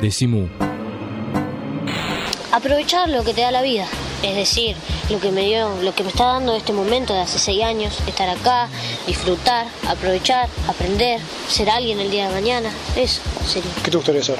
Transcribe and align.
Decimu. 0.00 0.48
Aprovechar 2.52 3.08
lo 3.08 3.24
que 3.24 3.34
te 3.34 3.40
da 3.42 3.50
la 3.50 3.62
vida, 3.62 3.86
es 4.22 4.36
decir, 4.36 4.76
lo 5.10 5.20
que 5.20 5.30
me 5.30 5.42
dio, 5.42 5.82
lo 5.82 5.94
que 5.94 6.02
me 6.02 6.10
está 6.10 6.24
dando 6.24 6.54
este 6.54 6.72
momento 6.72 7.12
de 7.12 7.20
hace 7.20 7.38
seis 7.38 7.62
años, 7.62 7.98
estar 8.06 8.28
acá, 8.28 8.68
disfrutar, 9.06 9.66
aprovechar, 9.88 10.48
aprender, 10.68 11.20
ser 11.48 11.70
alguien 11.70 12.00
el 12.00 12.10
día 12.10 12.28
de 12.28 12.34
mañana, 12.34 12.70
eso 12.96 13.20
sería. 13.46 13.70
¿Qué 13.82 13.90
te 13.90 13.96
gustaría 13.96 14.22
ser? 14.22 14.38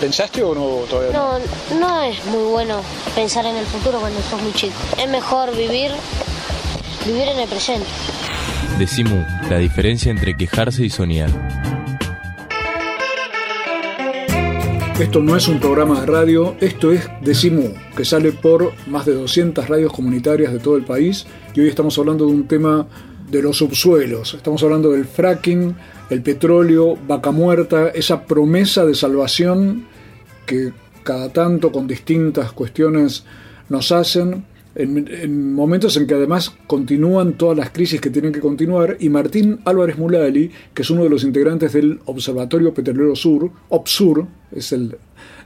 ¿Pensaste 0.00 0.42
o 0.42 0.54
no 0.54 0.86
todavía? 0.88 1.12
No, 1.12 1.38
no 1.78 2.02
es 2.02 2.24
muy 2.26 2.44
bueno 2.44 2.80
pensar 3.14 3.46
en 3.46 3.56
el 3.56 3.66
futuro 3.66 4.00
cuando 4.00 4.20
sos 4.22 4.40
muy 4.40 4.52
chico. 4.52 4.74
Es 4.98 5.08
mejor 5.08 5.56
vivir, 5.56 5.90
vivir 7.04 7.28
en 7.28 7.38
el 7.40 7.48
presente. 7.48 7.86
Decimu, 8.78 9.24
la 9.48 9.58
diferencia 9.58 10.10
entre 10.10 10.36
quejarse 10.36 10.84
y 10.84 10.90
soñar. 10.90 11.30
Esto 14.98 15.20
no 15.20 15.36
es 15.36 15.46
un 15.46 15.60
programa 15.60 16.00
de 16.00 16.06
radio, 16.06 16.56
esto 16.58 16.90
es 16.90 17.06
Decimu, 17.20 17.74
que 17.94 18.06
sale 18.06 18.32
por 18.32 18.72
más 18.86 19.04
de 19.04 19.12
200 19.12 19.68
radios 19.68 19.92
comunitarias 19.92 20.54
de 20.54 20.58
todo 20.58 20.78
el 20.78 20.86
país 20.86 21.26
y 21.54 21.60
hoy 21.60 21.68
estamos 21.68 21.98
hablando 21.98 22.24
de 22.24 22.32
un 22.32 22.48
tema 22.48 22.86
de 23.30 23.42
los 23.42 23.58
subsuelos, 23.58 24.32
estamos 24.32 24.62
hablando 24.62 24.92
del 24.92 25.04
fracking, 25.04 25.76
el 26.08 26.22
petróleo, 26.22 26.96
vaca 27.06 27.30
muerta, 27.30 27.88
esa 27.90 28.24
promesa 28.24 28.86
de 28.86 28.94
salvación 28.94 29.86
que 30.46 30.72
cada 31.02 31.30
tanto 31.30 31.70
con 31.70 31.86
distintas 31.86 32.52
cuestiones 32.52 33.24
nos 33.68 33.92
hacen 33.92 34.46
en, 34.76 35.54
momentos 35.54 35.96
en 35.96 36.06
que 36.06 36.14
además 36.14 36.54
continúan 36.66 37.34
todas 37.34 37.56
las 37.56 37.70
crisis 37.70 38.00
que 38.00 38.10
tienen 38.10 38.32
que 38.32 38.40
continuar, 38.40 38.96
y 39.00 39.08
Martín 39.08 39.60
Álvarez 39.64 39.98
Mulali, 39.98 40.50
que 40.74 40.82
es 40.82 40.90
uno 40.90 41.02
de 41.02 41.10
los 41.10 41.24
integrantes 41.24 41.72
del 41.72 42.00
Observatorio 42.04 42.74
Petrolero 42.74 43.16
Sur, 43.16 43.50
OPSUR, 43.70 44.26
es 44.52 44.72
el, 44.72 44.96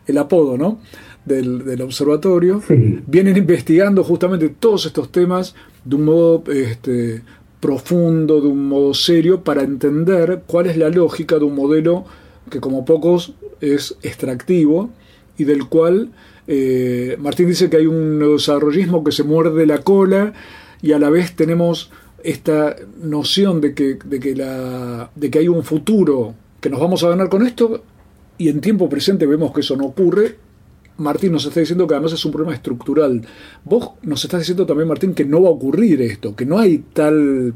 el 0.06 0.18
apodo 0.18 0.58
¿no? 0.58 0.80
del, 1.24 1.80
observatorio, 1.82 2.62
vienen 3.06 3.36
investigando 3.36 4.02
justamente 4.02 4.48
todos 4.48 4.86
estos 4.86 5.12
temas 5.12 5.54
de 5.84 5.96
un 5.96 6.04
modo 6.04 6.44
este, 6.52 7.22
profundo, 7.60 8.40
de 8.40 8.48
un 8.48 8.68
modo 8.68 8.94
serio, 8.94 9.44
para 9.44 9.62
entender 9.62 10.42
cuál 10.46 10.66
es 10.66 10.76
la 10.76 10.88
lógica 10.88 11.38
de 11.38 11.44
un 11.44 11.54
modelo 11.54 12.04
que 12.50 12.60
como 12.60 12.84
pocos 12.84 13.34
es 13.60 13.96
extractivo 14.02 14.90
y 15.38 15.44
del 15.44 15.68
cual 15.68 16.10
eh, 16.52 17.16
Martín 17.20 17.46
dice 17.46 17.70
que 17.70 17.76
hay 17.76 17.86
un 17.86 18.18
desarrollismo 18.18 19.04
que 19.04 19.12
se 19.12 19.22
muerde 19.22 19.66
la 19.66 19.82
cola 19.82 20.32
y 20.82 20.90
a 20.90 20.98
la 20.98 21.08
vez 21.08 21.36
tenemos 21.36 21.92
esta 22.24 22.74
noción 23.00 23.60
de 23.60 23.72
que, 23.72 23.96
de 24.04 24.18
que, 24.18 24.34
la, 24.34 25.12
de 25.14 25.30
que 25.30 25.38
hay 25.38 25.46
un 25.46 25.62
futuro 25.62 26.34
que 26.60 26.68
nos 26.68 26.80
vamos 26.80 27.04
a 27.04 27.08
ganar 27.08 27.28
con 27.28 27.46
esto 27.46 27.84
y 28.36 28.48
en 28.48 28.60
tiempo 28.60 28.88
presente 28.88 29.26
vemos 29.26 29.52
que 29.52 29.60
eso 29.60 29.76
no 29.76 29.84
ocurre. 29.84 30.38
Martín 30.96 31.30
nos 31.30 31.46
está 31.46 31.60
diciendo 31.60 31.86
que 31.86 31.94
además 31.94 32.14
es 32.14 32.24
un 32.24 32.32
problema 32.32 32.56
estructural. 32.56 33.22
Vos 33.64 33.92
nos 34.02 34.24
estás 34.24 34.40
diciendo 34.40 34.66
también, 34.66 34.88
Martín, 34.88 35.14
que 35.14 35.24
no 35.24 35.42
va 35.42 35.50
a 35.50 35.52
ocurrir 35.52 36.02
esto, 36.02 36.34
que 36.34 36.46
no 36.46 36.58
hay 36.58 36.78
tal... 36.92 37.54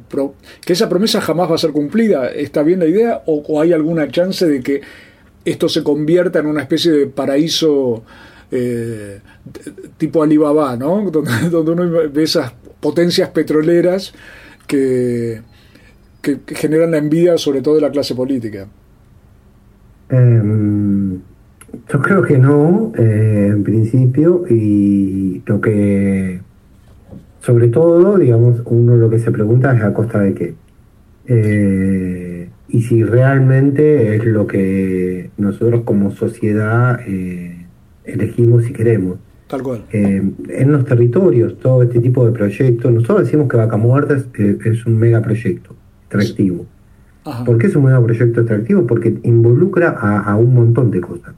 que 0.64 0.72
esa 0.72 0.88
promesa 0.88 1.20
jamás 1.20 1.50
va 1.50 1.56
a 1.56 1.58
ser 1.58 1.72
cumplida. 1.72 2.28
¿Está 2.28 2.62
bien 2.62 2.78
la 2.78 2.86
idea? 2.86 3.24
¿O, 3.26 3.42
o 3.48 3.60
hay 3.60 3.72
alguna 3.72 4.08
chance 4.08 4.46
de 4.46 4.62
que 4.62 4.82
esto 5.44 5.68
se 5.68 5.82
convierta 5.82 6.38
en 6.38 6.46
una 6.46 6.62
especie 6.62 6.92
de 6.92 7.06
paraíso 7.08 8.04
eh, 8.54 9.20
tipo 9.96 10.22
Alibaba, 10.22 10.76
¿no? 10.76 11.10
Donde, 11.10 11.72
uno 11.72 11.90
ve 12.10 12.22
esas 12.22 12.52
potencias 12.80 13.30
petroleras 13.30 14.14
que, 14.66 15.40
que, 16.22 16.38
generan 16.54 16.92
la 16.92 16.98
envidia 16.98 17.36
sobre 17.36 17.62
todo 17.62 17.74
de 17.74 17.80
la 17.80 17.90
clase 17.90 18.14
política. 18.14 18.68
Em, 20.08 21.20
yo 21.92 22.00
creo 22.00 22.22
que 22.22 22.38
no, 22.38 22.92
eh, 22.96 23.48
en 23.50 23.64
principio, 23.64 24.44
y 24.48 25.42
lo 25.46 25.60
que, 25.60 26.40
sobre 27.40 27.68
todo, 27.68 28.18
digamos, 28.18 28.62
uno 28.66 28.96
lo 28.96 29.10
que 29.10 29.18
se 29.18 29.32
pregunta 29.32 29.76
es 29.76 29.82
a 29.82 29.92
costa 29.92 30.20
de 30.20 30.34
qué. 30.34 30.54
Eh, 31.26 32.48
y 32.68 32.82
si 32.82 33.02
realmente 33.02 34.16
es 34.16 34.24
lo 34.24 34.46
que 34.46 35.30
nosotros 35.36 35.82
como 35.84 36.10
sociedad 36.12 37.00
elegimos 38.04 38.64
si 38.64 38.72
queremos. 38.72 39.18
Tal 39.48 39.62
cual. 39.62 39.84
Eh, 39.92 40.22
en 40.48 40.72
los 40.72 40.84
territorios, 40.84 41.58
todo 41.58 41.82
este 41.82 42.00
tipo 42.00 42.24
de 42.26 42.32
proyectos, 42.32 42.92
nosotros 42.92 43.24
decimos 43.24 43.48
que 43.48 43.56
Vaca 43.56 43.76
Muerta 43.76 44.14
es, 44.14 44.26
eh, 44.38 44.82
un 44.86 44.98
megaproyecto 44.98 45.74
extractivo. 46.02 46.66
¿Por 47.46 47.56
qué 47.56 47.68
es 47.68 47.76
un 47.76 47.84
megaproyecto 47.84 48.40
extractivo? 48.40 48.86
Porque 48.86 49.18
involucra 49.22 49.90
a, 49.90 50.36
un 50.36 50.54
montón 50.54 50.90
de 50.90 51.00
cosas. 51.00 51.34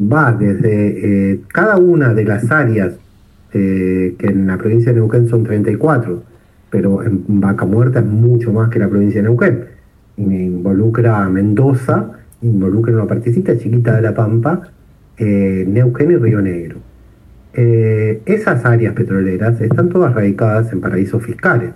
Va 0.00 0.32
desde 0.32 1.32
eh, 1.32 1.40
cada 1.48 1.76
una 1.76 2.14
de 2.14 2.24
las 2.24 2.50
áreas, 2.50 2.94
que 3.50 4.14
en 4.20 4.46
la 4.46 4.58
provincia 4.58 4.92
de 4.92 5.00
Neuquén 5.00 5.26
son 5.28 5.42
34, 5.42 6.22
pero 6.70 7.02
en 7.02 7.24
Vaca 7.40 7.64
Muerta 7.64 8.00
es 8.00 8.04
mucho 8.04 8.52
más 8.52 8.68
que 8.68 8.78
la 8.78 8.88
provincia 8.88 9.20
de 9.20 9.28
Neuquén. 9.28 9.64
Involucra 10.18 11.24
a 11.24 11.28
Mendoza, 11.28 12.12
involucra 12.42 12.94
una 12.94 13.06
partecita 13.06 13.58
chiquita 13.58 13.96
de 13.96 14.02
La 14.02 14.14
Pampa, 14.14 14.70
eh, 15.18 15.64
Neuquén 15.66 16.12
y 16.12 16.16
Río 16.16 16.40
Negro. 16.40 16.76
Eh, 17.54 18.22
esas 18.26 18.64
áreas 18.64 18.94
petroleras 18.94 19.60
están 19.60 19.88
todas 19.88 20.14
radicadas 20.14 20.72
en 20.72 20.80
paraísos 20.80 21.22
fiscales. 21.24 21.70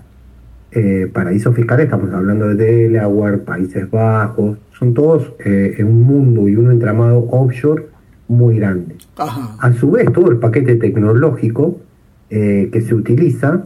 Eh, 0.70 1.10
paraísos 1.12 1.54
fiscales, 1.54 1.84
estamos 1.84 2.12
hablando 2.12 2.48
de 2.48 2.88
Delaware, 2.88 3.38
Países 3.38 3.90
Bajos, 3.90 4.58
son 4.78 4.94
todos 4.94 5.34
en 5.44 5.86
un 5.86 6.02
mundo 6.02 6.48
y 6.48 6.56
un 6.56 6.70
entramado 6.70 7.28
offshore 7.30 7.86
muy 8.26 8.58
grande. 8.58 8.96
A 9.16 9.72
su 9.74 9.90
vez, 9.90 10.10
todo 10.12 10.30
el 10.30 10.38
paquete 10.38 10.76
tecnológico 10.76 11.80
que 12.28 12.84
se 12.84 12.94
utiliza 12.94 13.64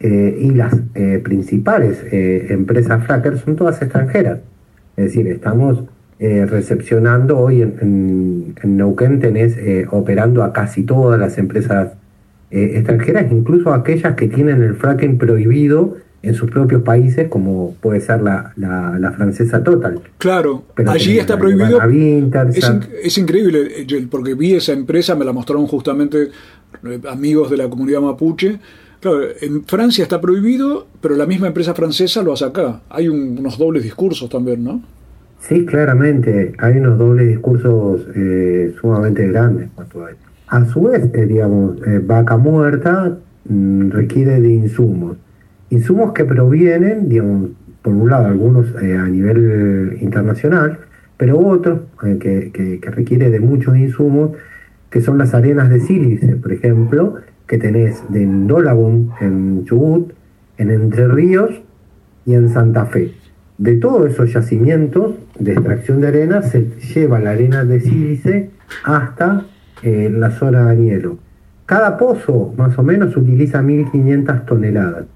y 0.00 0.50
las 0.52 0.74
principales 1.24 2.02
empresas 2.10 3.04
frackers 3.04 3.40
son 3.40 3.56
todas 3.56 3.82
extranjeras. 3.82 4.38
Es 4.96 5.06
decir, 5.06 5.26
estamos 5.26 5.84
eh, 6.18 6.46
recepcionando 6.46 7.38
hoy 7.38 7.60
en, 7.60 8.54
en, 8.62 8.76
Neuquén 8.78 9.20
tenés 9.20 9.54
eh, 9.58 9.86
operando 9.90 10.42
a 10.42 10.52
casi 10.54 10.82
todas 10.82 11.20
las 11.20 11.36
empresas 11.36 11.92
eh, 12.50 12.72
extranjeras, 12.76 13.30
incluso 13.30 13.74
aquellas 13.74 14.14
que 14.14 14.26
tienen 14.26 14.62
el 14.62 14.76
fracking 14.76 15.18
prohibido 15.18 15.98
en 16.22 16.34
sus 16.34 16.50
propios 16.50 16.82
países, 16.82 17.28
como 17.28 17.74
puede 17.82 18.00
ser 18.00 18.22
la, 18.22 18.54
la, 18.56 19.12
francesa 19.12 19.62
Total. 19.62 20.00
Claro, 20.16 20.64
allí 20.86 21.18
está 21.18 21.38
prohibido. 21.38 21.80
Es, 22.54 22.72
es, 23.02 23.18
increíble, 23.18 23.86
porque 24.10 24.32
vi 24.32 24.54
esa 24.54 24.72
empresa, 24.72 25.14
me 25.14 25.24
la 25.26 25.32
mostraron 25.32 25.66
justamente 25.66 26.30
amigos 27.10 27.50
de 27.50 27.58
la 27.58 27.68
comunidad 27.68 28.00
mapuche. 28.00 28.58
Claro, 29.00 29.20
en 29.40 29.64
Francia 29.64 30.02
está 30.02 30.18
prohibido, 30.18 30.86
pero 31.02 31.14
la 31.14 31.26
misma 31.26 31.48
empresa 31.48 31.74
francesa 31.74 32.22
lo 32.22 32.32
hace 32.32 32.46
acá. 32.46 32.80
Hay 32.88 33.08
unos 33.08 33.58
dobles 33.58 33.82
discursos 33.82 34.30
también, 34.30 34.64
¿no? 34.64 34.82
Sí, 35.48 35.64
claramente, 35.64 36.54
hay 36.58 36.78
unos 36.78 36.98
dobles 36.98 37.28
discursos 37.28 38.04
eh, 38.16 38.74
sumamente 38.80 39.28
grandes 39.28 39.68
a 40.48 40.64
su 40.64 40.82
vez, 40.82 41.08
eh, 41.14 41.26
digamos, 41.26 41.76
eh, 41.86 42.00
vaca 42.04 42.36
muerta 42.36 43.16
mm, 43.48 43.90
requiere 43.90 44.40
de 44.40 44.52
insumos. 44.52 45.16
Insumos 45.70 46.12
que 46.14 46.24
provienen, 46.24 47.08
digamos, 47.08 47.50
por 47.82 47.94
un 47.94 48.10
lado, 48.10 48.26
algunos 48.26 48.74
a 48.74 49.08
nivel 49.08 49.98
internacional, 50.00 50.80
pero 51.16 51.38
otros 51.38 51.82
que, 52.00 52.80
requiere 52.82 53.30
de 53.30 53.38
muchos 53.38 53.76
insumos, 53.76 54.32
que 54.90 55.00
son 55.00 55.16
las 55.16 55.32
arenas 55.32 55.70
de 55.70 55.78
sílice, 55.78 56.34
por 56.34 56.52
ejemplo, 56.52 57.14
que 57.46 57.58
tenés 57.58 58.02
de 58.08 58.26
Dolabón 58.26 59.10
en 59.20 59.64
Chubut, 59.64 60.12
en 60.58 60.70
Entre 60.72 61.06
Ríos 61.06 61.50
y 62.24 62.34
en 62.34 62.48
Santa 62.48 62.86
Fe. 62.86 63.12
De 63.58 63.76
todos 63.76 64.10
esos 64.10 64.32
yacimientos 64.32 65.14
de 65.38 65.52
extracción 65.52 66.00
de 66.00 66.08
arena 66.08 66.42
se 66.42 66.70
lleva 66.94 67.18
la 67.20 67.30
arena 67.30 67.64
de 67.64 67.80
sílice 67.80 68.50
hasta 68.84 69.44
eh, 69.82 70.10
la 70.12 70.30
zona 70.30 70.70
de 70.70 70.82
hielo. 70.82 71.18
Cada 71.64 71.96
pozo 71.96 72.52
más 72.56 72.78
o 72.78 72.82
menos 72.82 73.16
utiliza 73.16 73.62
1.500 73.62 74.44
toneladas. 74.44 75.06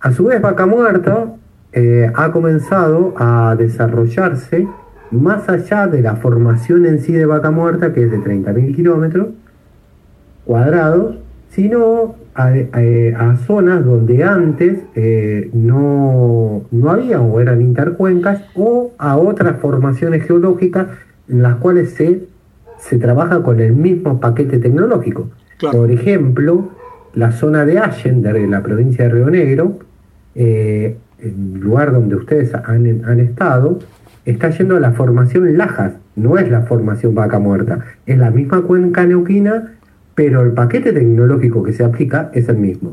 A 0.00 0.12
su 0.12 0.24
vez, 0.24 0.40
Vaca 0.40 0.66
Muerta 0.66 1.34
eh, 1.72 2.10
ha 2.14 2.30
comenzado 2.30 3.14
a 3.16 3.56
desarrollarse 3.58 4.68
más 5.10 5.48
allá 5.48 5.86
de 5.86 6.02
la 6.02 6.16
formación 6.16 6.86
en 6.86 7.00
sí 7.00 7.12
de 7.12 7.26
Vaca 7.26 7.50
Muerta, 7.50 7.92
que 7.92 8.04
es 8.04 8.10
de 8.10 8.18
30.000 8.18 8.76
kilómetros 8.76 9.28
cuadrados, 10.44 11.16
sino 11.50 12.16
a, 12.34 13.36
zonas 13.46 13.84
donde 13.84 14.24
antes 14.24 14.78
eh, 14.94 15.50
no, 15.52 16.64
no 16.70 16.90
había 16.90 17.20
o 17.20 17.40
eran 17.40 17.62
intercuencas 17.62 18.42
o 18.54 18.92
a 18.98 19.16
otras 19.16 19.60
formaciones 19.60 20.26
geológicas 20.26 20.88
en 21.28 21.42
las 21.42 21.56
cuales 21.56 21.90
se, 21.94 22.24
se 22.78 22.98
trabaja 22.98 23.42
con 23.42 23.60
el 23.60 23.72
mismo 23.72 24.20
paquete 24.20 24.58
tecnológico. 24.58 25.30
Por 25.72 25.90
ejemplo, 25.90 26.70
la 27.14 27.32
zona 27.32 27.64
de 27.64 27.78
Allende, 27.78 28.46
la 28.48 28.62
provincia 28.62 29.04
de 29.04 29.10
Río 29.10 29.30
Negro, 29.30 29.78
eh, 30.34 30.96
el 31.20 31.60
lugar 31.60 31.92
donde 31.92 32.16
ustedes 32.16 32.52
han, 32.54 33.04
han 33.04 33.20
estado, 33.20 33.78
está 34.24 34.50
yendo 34.50 34.76
a 34.76 34.80
la 34.80 34.92
formación 34.92 35.56
Lajas, 35.56 35.92
no 36.16 36.38
es 36.38 36.50
la 36.50 36.62
formación 36.62 37.14
vaca 37.14 37.38
muerta, 37.38 37.80
es 38.06 38.18
la 38.18 38.30
misma 38.30 38.62
cuenca 38.62 39.06
neuquina, 39.06 39.73
pero 40.14 40.42
el 40.42 40.52
paquete 40.52 40.92
tecnológico 40.92 41.62
que 41.62 41.72
se 41.72 41.84
aplica 41.84 42.30
es 42.32 42.48
el 42.48 42.56
mismo. 42.56 42.90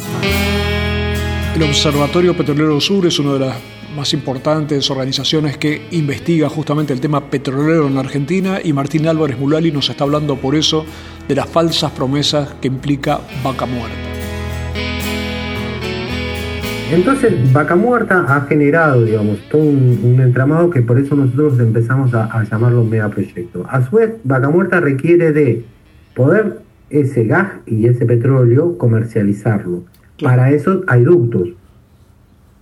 El 1.56 1.63
Observatorio 1.63 2.35
Petrolero 2.35 2.79
Sur 2.79 3.06
es 3.06 3.19
una 3.19 3.33
de 3.33 3.39
las 3.39 3.56
más 3.95 4.13
importantes 4.13 4.89
organizaciones 4.89 5.57
que 5.57 5.81
investiga 5.91 6.47
justamente 6.47 6.94
el 6.94 7.01
tema 7.01 7.29
petrolero 7.29 7.88
en 7.88 7.97
Argentina 7.97 8.59
y 8.63 8.71
Martín 8.71 9.07
Álvarez 9.07 9.38
Mulali 9.38 9.71
nos 9.71 9.89
está 9.89 10.06
hablando 10.06 10.38
por 10.38 10.56
eso 10.56 10.85
de 11.27 11.35
las 11.35 11.50
falsas 11.50 11.91
promesas 11.91 12.56
que 12.62 12.68
implica 12.69 13.19
vaca 13.44 13.65
muerta. 13.65 13.97
Entonces, 16.91 17.53
Vaca 17.53 17.77
Muerta 17.77 18.25
ha 18.27 18.41
generado, 18.47 19.06
digamos, 19.06 19.39
todo 19.50 19.62
un, 19.62 20.19
entramado 20.21 20.69
que 20.69 20.81
por 20.81 21.00
eso 21.00 21.15
nosotros 21.15 21.57
empezamos 21.59 22.13
a, 22.13 22.25
a 22.25 22.44
llamarlo 22.44 22.83
megaproyecto. 22.83 23.65
A 23.69 23.81
su 23.81 23.95
vez, 23.95 24.15
Vaca 24.25 24.50
Muerta 24.50 24.81
requiere 24.81 25.31
de 25.31 25.63
poder 26.13 26.59
ese 26.91 27.25
gas 27.25 27.53
y 27.65 27.88
ese 27.88 28.05
petróleo 28.05 28.77
comercializarlo. 28.77 29.83
Para 30.21 30.51
eso 30.51 30.83
hay 30.88 31.03
ductos. 31.03 31.49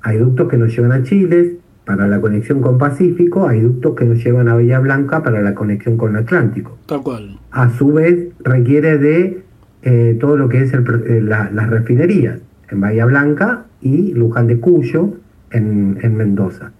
Hay 0.02 0.18
ductos 0.18 0.48
que 0.48 0.58
nos 0.58 0.74
llevan 0.76 0.94
a 0.94 1.04
Chile 1.04 1.58
para 1.90 2.08
la 2.08 2.22
conexión 2.22 2.62
con 2.62 2.78
Pacífico, 2.78 3.48
hay 3.48 3.62
ductos 3.62 3.96
que 3.96 4.06
nos 4.06 4.24
llevan 4.24 4.48
a 4.48 4.54
Bahía 4.54 4.80
Blanca 4.80 5.24
para 5.24 5.42
la 5.42 5.56
conexión 5.56 5.98
con 5.98 6.16
Atlántico. 6.16 6.78
Tal 6.86 7.02
cual. 7.02 7.40
A 7.50 7.72
su 7.72 7.92
vez 7.94 8.30
requiere 8.44 9.00
de 9.00 9.42
eh, 9.82 10.16
todo 10.20 10.38
lo 10.38 10.50
que 10.50 10.62
es 10.62 10.72
eh, 10.72 11.22
las 11.22 11.70
refinerías 11.70 12.40
en 12.70 12.80
Bahía 12.80 13.06
Blanca 13.06 13.66
y 13.82 14.14
Luján 14.14 14.46
de 14.46 14.60
Cuyo 14.60 15.16
en, 15.52 16.16
Mendoza. 16.16 16.72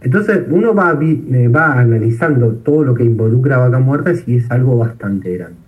Entonces 0.00 0.42
uno 0.48 0.74
va, 0.74 0.96
eh, 1.02 1.48
va 1.48 1.80
analizando 1.80 2.52
todo 2.52 2.84
lo 2.84 2.94
que 2.94 3.02
involucra 3.04 3.58
Vaca 3.58 3.80
Muerta 3.80 4.12
y 4.26 4.36
es 4.36 4.50
algo 4.50 4.78
bastante 4.78 5.36
grande. 5.36 5.63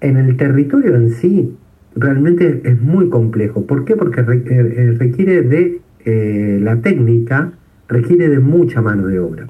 En 0.00 0.16
el 0.16 0.36
territorio 0.36 0.96
en 0.96 1.10
sí, 1.10 1.54
realmente 1.94 2.62
es 2.64 2.80
muy 2.80 3.08
complejo. 3.08 3.66
¿Por 3.66 3.84
qué? 3.84 3.96
Porque 3.96 4.22
requiere 4.22 5.42
de 5.42 5.80
eh, 6.04 6.58
la 6.62 6.80
técnica 6.80 7.52
requiere 7.88 8.28
de 8.28 8.38
mucha 8.38 8.80
mano 8.80 9.06
de 9.06 9.18
obra. 9.18 9.46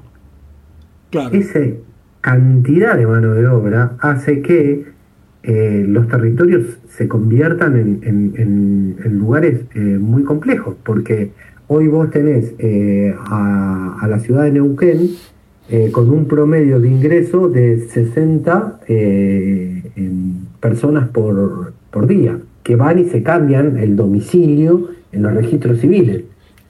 Esa 1.31 1.59
cantidad 2.21 2.97
de 2.97 3.05
mano 3.05 3.33
de 3.33 3.47
obra 3.47 3.97
hace 3.99 4.41
que 4.41 4.85
eh, 5.43 5.85
los 5.87 6.07
territorios 6.07 6.79
se 6.89 7.07
conviertan 7.07 7.75
en, 7.77 8.95
lugares 9.19 9.61
eh, 9.75 9.79
muy 9.79 10.23
complejos, 10.23 10.75
porque 10.83 11.31
hoy 11.67 11.87
vos 11.87 12.09
tenés 12.09 12.53
a, 13.29 14.07
la 14.09 14.19
ciudad 14.19 14.43
de 14.43 14.51
Neuquén 14.51 15.11
con 15.91 16.09
un 16.09 16.25
promedio 16.25 16.79
de 16.79 16.89
ingreso 16.89 17.47
de 17.47 17.87
60 17.87 18.79
personas 20.59 21.07
por, 21.09 21.73
por 21.89 22.07
día, 22.07 22.39
que 22.63 22.75
van 22.75 22.99
y 22.99 23.05
se 23.05 23.23
cambian 23.23 23.77
el 23.77 23.95
domicilio 23.95 24.89
en 25.11 25.23
los 25.23 25.33
registros 25.33 25.79
civiles. 25.79 26.23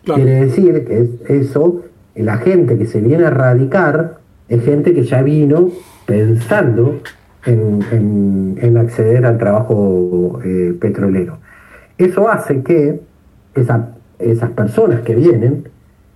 Quiere 0.03 0.45
decir 0.45 0.85
que 0.85 1.01
es 1.01 1.09
eso, 1.29 1.83
la 2.15 2.37
gente 2.37 2.77
que 2.77 2.85
se 2.85 3.01
viene 3.01 3.25
a 3.25 3.29
radicar 3.29 4.17
es 4.49 4.63
gente 4.63 4.93
que 4.93 5.03
ya 5.03 5.21
vino 5.21 5.69
pensando 6.05 6.99
en, 7.45 8.77
acceder 8.77 9.25
al 9.25 9.37
trabajo 9.37 10.39
eh, 10.43 10.75
petrolero. 10.79 11.37
Eso 11.97 12.29
hace 12.29 12.61
que 12.61 12.99
esas 13.55 14.49
personas 14.51 15.01
que 15.01 15.15
vienen 15.15 15.69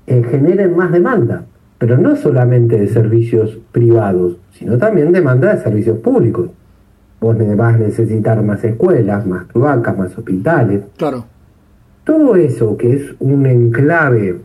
eh, 0.07 0.23
generen 0.29 0.75
más 0.75 0.91
demanda, 0.91 1.45
pero 1.77 1.97
no 1.97 2.15
solamente 2.15 2.79
de 2.79 2.87
servicios 2.87 3.57
privados, 3.71 4.37
sino 4.51 4.77
también 4.77 5.11
demanda 5.11 5.53
de 5.53 5.61
servicios 5.61 5.97
públicos. 5.99 6.49
Vos 7.19 7.37
vas 7.57 7.75
a 7.75 7.77
necesitar 7.77 8.41
más 8.43 8.63
escuelas, 8.63 9.25
más 9.25 9.45
cloacas, 9.45 9.97
más 9.97 10.17
hospitales. 10.17 10.83
Claro. 10.97 11.25
Todo 12.03 12.35
eso 12.35 12.77
que 12.77 12.93
es 12.93 13.15
un 13.19 13.45
enclave 13.45 14.37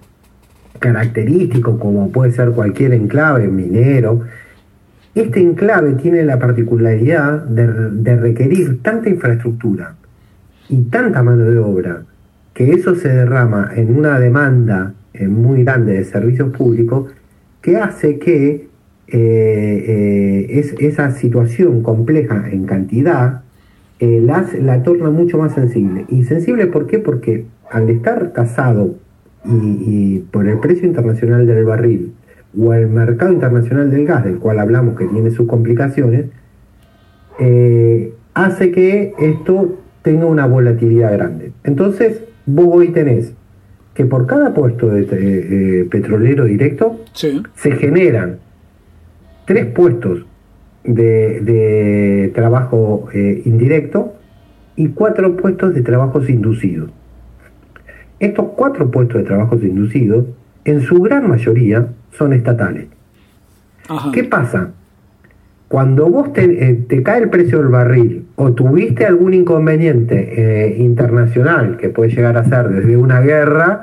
característico, 0.78 1.78
como 1.78 2.10
puede 2.10 2.32
ser 2.32 2.50
cualquier 2.52 2.94
enclave 2.94 3.48
minero, 3.48 4.22
este 5.14 5.40
enclave 5.40 5.94
tiene 5.94 6.24
la 6.24 6.38
particularidad 6.38 7.42
de, 7.42 8.16
requerir 8.16 8.80
tanta 8.82 9.08
infraestructura 9.08 9.94
y 10.68 10.82
tanta 10.82 11.22
mano 11.22 11.44
de 11.44 11.58
obra 11.58 12.02
que 12.54 12.72
eso 12.72 12.94
se 12.94 13.08
derrama 13.08 13.72
en 13.74 13.96
una 13.96 14.18
demanda 14.18 14.94
eh, 15.12 15.26
muy 15.26 15.64
grande 15.64 15.94
de 15.94 16.04
servicios 16.04 16.50
públicos 16.56 17.12
que 17.62 17.76
hace 17.76 18.18
que 18.18 18.68
eh, 19.12 20.46
eh, 20.48 20.64
esa 20.78 21.10
situación 21.10 21.82
compleja 21.82 22.48
en 22.50 22.64
cantidad 22.64 23.42
eh, 23.98 24.22
la, 24.22 24.82
torna 24.82 25.10
mucho 25.10 25.38
más 25.38 25.54
sensible. 25.54 26.06
¿Y 26.08 26.24
sensible 26.24 26.66
por 26.66 26.86
qué? 26.86 27.00
Porque 27.00 27.46
al 27.70 27.90
estar 27.90 28.32
casado 28.32 28.94
y, 29.44 30.20
por 30.30 30.46
el 30.46 30.58
precio 30.58 30.86
internacional 30.86 31.46
del 31.46 31.64
barril 31.64 32.12
o 32.58 32.72
el 32.72 32.88
mercado 32.88 33.32
internacional 33.32 33.90
del 33.90 34.06
gas, 34.06 34.24
del 34.24 34.38
cual 34.38 34.58
hablamos 34.58 34.96
que 34.96 35.06
tiene 35.06 35.30
sus 35.30 35.46
complicaciones, 35.46 36.26
hace 38.34 38.70
que 38.70 39.14
esto 39.18 39.78
tenga 40.02 40.26
una 40.26 40.46
volatilidad 40.46 41.12
grande. 41.12 41.52
Entonces, 41.64 42.22
vos 42.46 42.66
hoy 42.70 42.88
tenés 42.88 43.32
que 44.00 44.06
por 44.06 44.26
cada 44.26 44.54
puesto 44.54 44.88
de 44.88 45.02
eh, 45.12 45.84
petrolero 45.90 46.46
directo 46.46 47.00
se 47.12 47.72
generan 47.72 48.38
tres 49.44 49.66
puestos 49.66 50.24
de, 50.84 52.32
trabajo 52.34 53.10
eh, 53.12 53.42
indirecto 53.44 54.14
y 54.74 54.88
cuatro 54.88 55.36
puestos 55.36 55.74
de 55.74 55.82
trabajos 55.82 56.30
inducidos. 56.30 56.90
Estos 58.20 58.46
cuatro 58.56 58.90
puestos 58.90 59.20
de 59.20 59.24
trabajos 59.28 59.62
inducidos, 59.62 60.24
en 60.64 60.80
su 60.80 61.02
gran 61.02 61.28
mayoría, 61.28 61.88
son 62.12 62.32
estatales. 62.32 62.86
¿Qué 64.14 64.24
pasa? 64.24 64.70
Cuando 65.70 66.08
vos 66.08 66.32
te, 66.32 66.42
eh, 66.68 67.02
cae 67.04 67.22
el 67.22 67.30
precio 67.30 67.58
del 67.58 67.68
barril 67.68 68.26
o 68.34 68.52
tuviste 68.52 69.06
algún 69.06 69.34
inconveniente 69.34 70.16
eh, 70.36 70.76
internacional, 70.78 71.76
que 71.76 71.90
puede 71.90 72.10
llegar 72.10 72.36
a 72.36 72.44
ser 72.44 72.70
desde 72.70 72.96
una 72.96 73.20
guerra 73.20 73.82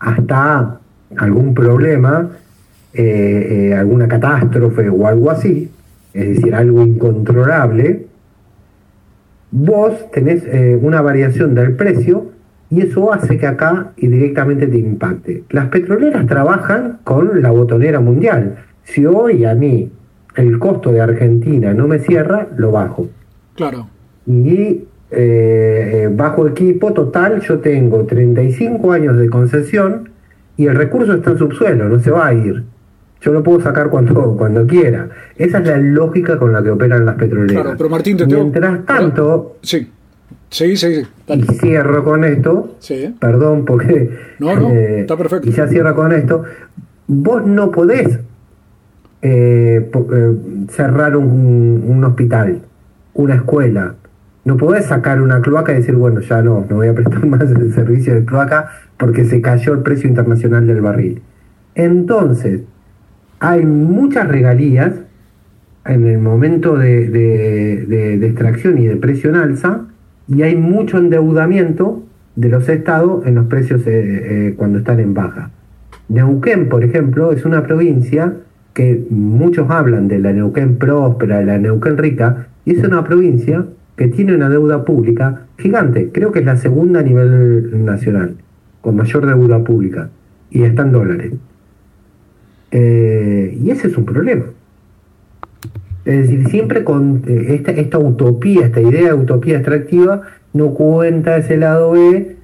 hasta 0.00 0.80
algún 1.16 1.54
problema, 1.54 2.30
alguna 3.76 4.08
catástrofe 4.08 4.88
o 4.88 5.06
algo 5.06 5.30
así, 5.30 5.70
es 6.12 6.28
decir, 6.28 6.52
algo 6.56 6.82
incontrolable, 6.82 8.08
vos 9.52 10.10
tenés 10.10 10.42
eh, 10.44 10.76
una 10.82 11.00
variación 11.02 11.54
del 11.54 11.76
precio 11.76 12.32
y 12.68 12.82
eso 12.82 13.12
hace 13.12 13.38
que 13.38 13.46
acá 13.46 13.92
y 13.96 14.08
directamente 14.08 14.66
te 14.66 14.76
impacte. 14.76 15.44
Las 15.50 15.68
petroleras 15.68 16.26
trabajan 16.26 16.98
con 17.04 17.40
la 17.40 17.52
botonera 17.52 18.00
mundial. 18.00 18.56
Si 18.82 19.06
hoy 19.06 19.44
a 19.44 19.54
mí 19.54 19.92
el 20.38 20.58
costo 20.60 20.92
de 20.92 21.00
Argentina 21.00 21.74
no 21.74 21.88
me 21.88 21.98
cierra, 21.98 22.46
lo 22.56 22.70
bajo. 22.70 23.08
Claro. 23.56 23.88
Y 24.24 24.60
eh, 24.60 24.84
eh, 25.10 26.10
bajo 26.12 26.46
equipo 26.46 26.92
total 26.92 27.40
yo 27.40 27.58
tengo 27.58 28.04
35 28.04 28.92
años 28.92 29.16
de 29.16 29.28
concesión 29.28 30.10
y 30.56 30.66
el 30.66 30.76
recurso 30.76 31.14
está 31.14 31.32
en 31.32 31.38
subsuelo, 31.38 31.88
no 31.88 31.98
se 31.98 32.12
va 32.12 32.28
a 32.28 32.34
ir. 32.34 32.62
Yo 33.20 33.32
lo 33.32 33.42
puedo 33.42 33.60
sacar 33.60 33.90
cuando, 33.90 34.36
cuando 34.38 34.64
quiera. 34.64 35.08
Esa 35.36 35.58
es 35.58 35.66
la 35.66 35.76
lógica 35.78 36.38
con 36.38 36.52
la 36.52 36.62
que 36.62 36.70
operan 36.70 37.04
las 37.04 37.16
petroleras. 37.16 37.62
Claro, 37.62 37.76
pero 37.76 37.90
Martín, 37.90 38.16
te 38.16 38.26
Mientras 38.26 38.86
tanto... 38.86 39.56
Sí. 39.62 39.90
Sí, 40.50 40.76
sí, 40.76 41.02
Y 41.26 41.42
cierro 41.42 42.04
con 42.04 42.24
esto. 42.24 42.76
Sí. 42.78 43.14
Perdón, 43.18 43.64
porque... 43.64 44.16
No, 44.38 44.54
no, 44.54 44.70
eh, 44.70 45.00
está 45.00 45.16
perfecto. 45.16 45.48
Y 45.48 45.52
ya 45.52 45.66
cierro 45.66 45.94
con 45.96 46.12
esto. 46.12 46.44
Vos 47.08 47.44
no 47.44 47.70
podés 47.70 48.20
eh, 49.22 49.90
eh, 49.92 50.34
cerrar 50.70 51.16
un, 51.16 52.04
hospital, 52.04 52.60
una 53.14 53.34
escuela. 53.34 53.94
No 54.44 54.56
podés 54.56 54.86
sacar 54.86 55.20
una 55.20 55.40
cloaca 55.40 55.72
y 55.72 55.76
decir, 55.76 55.94
bueno, 55.94 56.20
ya 56.20 56.42
no, 56.42 56.64
no 56.68 56.76
voy 56.76 56.88
a 56.88 56.94
prestar 56.94 57.26
más 57.26 57.50
el 57.50 57.72
servicio 57.72 58.14
de 58.14 58.24
cloaca 58.24 58.70
porque 58.96 59.24
se 59.24 59.40
cayó 59.40 59.74
el 59.74 59.80
precio 59.80 60.08
internacional 60.08 60.66
del 60.66 60.80
barril. 60.80 61.22
Entonces, 61.74 62.62
hay 63.40 63.64
muchas 63.64 64.28
regalías 64.28 64.92
en 65.86 66.06
el 66.06 66.18
momento 66.18 66.76
de, 66.76 68.18
extracción 68.26 68.78
y 68.78 68.86
de 68.86 68.96
presión 68.96 69.36
alza 69.36 69.86
y 70.28 70.42
hay 70.42 70.54
mucho 70.56 70.98
endeudamiento 70.98 72.02
de 72.36 72.48
los 72.50 72.68
estados 72.68 73.26
en 73.26 73.36
los 73.36 73.46
precios 73.46 73.86
eh, 73.86 73.90
eh, 74.50 74.54
cuando 74.56 74.78
están 74.78 75.00
en 75.00 75.14
baja. 75.14 75.50
Neuquén, 76.08 76.68
por 76.68 76.84
ejemplo, 76.84 77.32
es 77.32 77.44
una 77.44 77.62
provincia 77.64 78.34
que 78.78 79.04
muchos 79.10 79.68
hablan 79.70 80.06
de 80.06 80.20
la 80.20 80.32
Neuquén 80.32 80.76
próspera, 80.76 81.40
de 81.40 81.46
la 81.46 81.58
Neuquén 81.58 81.98
rica, 81.98 82.46
y 82.64 82.76
es 82.76 82.84
una 82.84 83.02
provincia 83.02 83.64
que 83.96 84.06
tiene 84.06 84.36
una 84.36 84.48
deuda 84.48 84.84
pública 84.84 85.46
gigante, 85.58 86.10
creo 86.12 86.30
que 86.30 86.38
es 86.38 86.44
la 86.44 86.56
segunda 86.56 87.00
a 87.00 87.02
nivel 87.02 87.84
nacional, 87.84 88.36
con 88.80 88.94
mayor 88.94 89.26
deuda 89.26 89.64
pública, 89.64 90.10
y 90.52 90.62
está 90.62 90.82
en 90.82 90.92
dólares. 90.92 91.32
Eh, 92.70 93.58
y 93.60 93.68
ese 93.72 93.88
es 93.88 93.98
un 93.98 94.04
problema. 94.04 94.44
Es 96.04 96.28
decir, 96.28 96.46
siempre 96.46 96.84
con 96.84 97.24
eh, 97.26 97.60
esta, 97.76 97.98
utopía, 97.98 98.66
esta 98.66 98.80
idea 98.80 99.08
de 99.08 99.14
utopía 99.14 99.56
extractiva, 99.56 100.22
no 100.52 100.72
cuenta 100.74 101.36
ese 101.36 101.56
lado 101.56 101.90
B, 101.90 102.36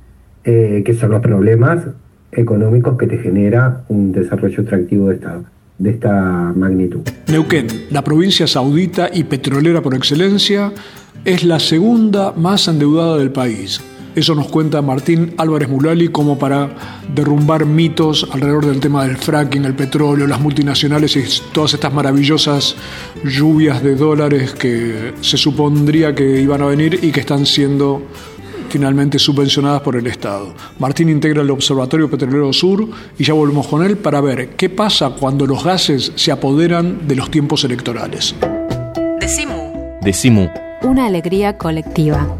eh, 0.42 0.82
que 0.84 0.94
son 0.94 1.12
los 1.12 1.20
problemas 1.20 1.86
económicos 2.32 2.98
que 2.98 3.06
te 3.06 3.18
genera 3.18 3.84
un 3.86 4.10
desarrollo 4.10 4.62
extractivo 4.62 5.10
de 5.10 5.14
esta, 5.14 5.38
de 5.78 5.90
esta 5.90 6.52
magnitud. 6.54 7.00
Neuquén, 7.28 7.66
la 7.90 8.02
provincia 8.02 8.46
saudita 8.46 9.10
y 9.12 9.24
petrolera 9.24 9.82
por 9.82 9.94
excelencia, 9.94 10.72
es 11.24 11.44
la 11.44 11.58
segunda 11.58 12.32
más 12.32 12.68
endeudada 12.68 13.16
del 13.16 13.30
país. 13.30 13.80
Eso 14.14 14.36
nos 14.36 14.46
cuenta 14.46 14.80
Martín 14.80 15.34
Álvarez 15.38 15.68
Mulali 15.68 16.06
como 16.06 16.38
para 16.38 17.00
derrumbar 17.12 17.66
mitos 17.66 18.28
alrededor 18.30 18.66
del 18.66 18.78
tema 18.78 19.04
del 19.04 19.16
fracking, 19.16 19.64
el 19.64 19.74
petróleo, 19.74 20.28
las 20.28 20.40
multinacionales 20.40 21.16
y 21.16 21.24
todas 21.52 21.74
estas 21.74 21.92
maravillosas 21.92 22.76
lluvias 23.24 23.82
de 23.82 23.96
dólares 23.96 24.54
que 24.54 25.14
se 25.20 25.36
supondría 25.36 26.14
que 26.14 26.40
iban 26.40 26.62
a 26.62 26.66
venir 26.66 27.00
y 27.02 27.10
que 27.10 27.20
están 27.20 27.44
siendo 27.44 28.06
finalmente 28.74 29.20
subvencionadas 29.20 29.82
por 29.82 29.94
el 29.94 30.08
Estado. 30.08 30.52
Martín 30.80 31.08
integra 31.08 31.42
el 31.42 31.50
Observatorio 31.52 32.10
Petrolero 32.10 32.52
Sur 32.52 32.88
y 33.16 33.22
ya 33.22 33.32
volvemos 33.32 33.68
con 33.68 33.84
él 33.84 33.96
para 33.96 34.20
ver 34.20 34.56
qué 34.56 34.68
pasa 34.68 35.10
cuando 35.10 35.46
los 35.46 35.62
gases 35.62 36.10
se 36.16 36.32
apoderan 36.32 37.06
de 37.06 37.14
los 37.14 37.30
tiempos 37.30 37.62
electorales. 37.62 38.34
Decimu. 39.20 40.00
Decimu. 40.02 40.48
Una 40.82 41.06
alegría 41.06 41.56
colectiva. 41.56 42.36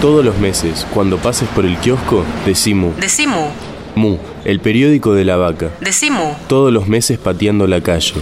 Todos 0.00 0.24
los 0.24 0.36
meses, 0.38 0.84
cuando 0.92 1.18
pases 1.18 1.48
por 1.50 1.64
el 1.64 1.78
kiosco, 1.78 2.24
decimos. 2.44 2.96
Decimu. 2.96 3.50
Mu, 3.94 4.16
el 4.44 4.58
periódico 4.58 5.14
de 5.14 5.24
la 5.24 5.36
vaca. 5.36 5.70
Decimu. 5.80 6.34
Todos 6.48 6.72
los 6.72 6.88
meses 6.88 7.18
pateando 7.18 7.68
la 7.68 7.80
calle. 7.82 8.14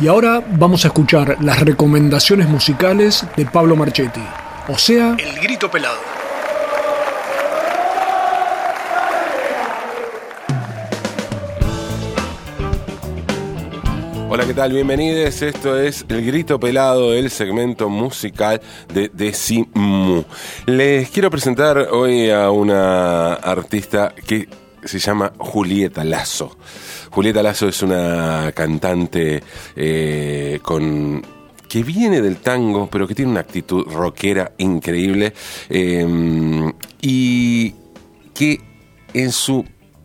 Y 0.00 0.08
ahora 0.08 0.42
vamos 0.58 0.84
a 0.84 0.88
escuchar 0.88 1.36
las 1.40 1.60
recomendaciones 1.60 2.48
musicales 2.48 3.24
de 3.36 3.46
Pablo 3.46 3.76
Marchetti, 3.76 4.22
o 4.66 4.76
sea, 4.76 5.16
El 5.18 5.40
Grito 5.40 5.70
Pelado. 5.70 5.98
Hola, 14.28 14.46
¿qué 14.46 14.54
tal? 14.54 14.72
Bienvenidos. 14.72 15.42
Esto 15.42 15.78
es 15.78 16.04
El 16.08 16.26
Grito 16.26 16.58
Pelado, 16.58 17.14
el 17.14 17.30
segmento 17.30 17.88
musical 17.88 18.60
de 18.92 19.08
Decimu. 19.14 20.24
Les 20.66 21.08
quiero 21.10 21.30
presentar 21.30 21.78
hoy 21.92 22.30
a 22.30 22.50
una 22.50 23.34
artista 23.34 24.12
que 24.26 24.48
se 24.84 24.98
llama 24.98 25.32
Julieta 25.38 26.04
Lazo. 26.04 26.56
Julieta 27.10 27.42
Lazo 27.42 27.68
es 27.68 27.82
una 27.82 28.52
cantante 28.54 29.42
eh, 29.76 30.58
con 30.62 31.22
que 31.68 31.82
viene 31.82 32.20
del 32.20 32.36
tango, 32.36 32.88
pero 32.90 33.08
que 33.08 33.14
tiene 33.14 33.32
una 33.32 33.40
actitud 33.40 33.86
rockera 33.86 34.52
increíble 34.58 35.32
eh, 35.68 36.72
y 37.00 37.74
que 38.32 38.60
en 39.12 39.32
su 39.32 39.64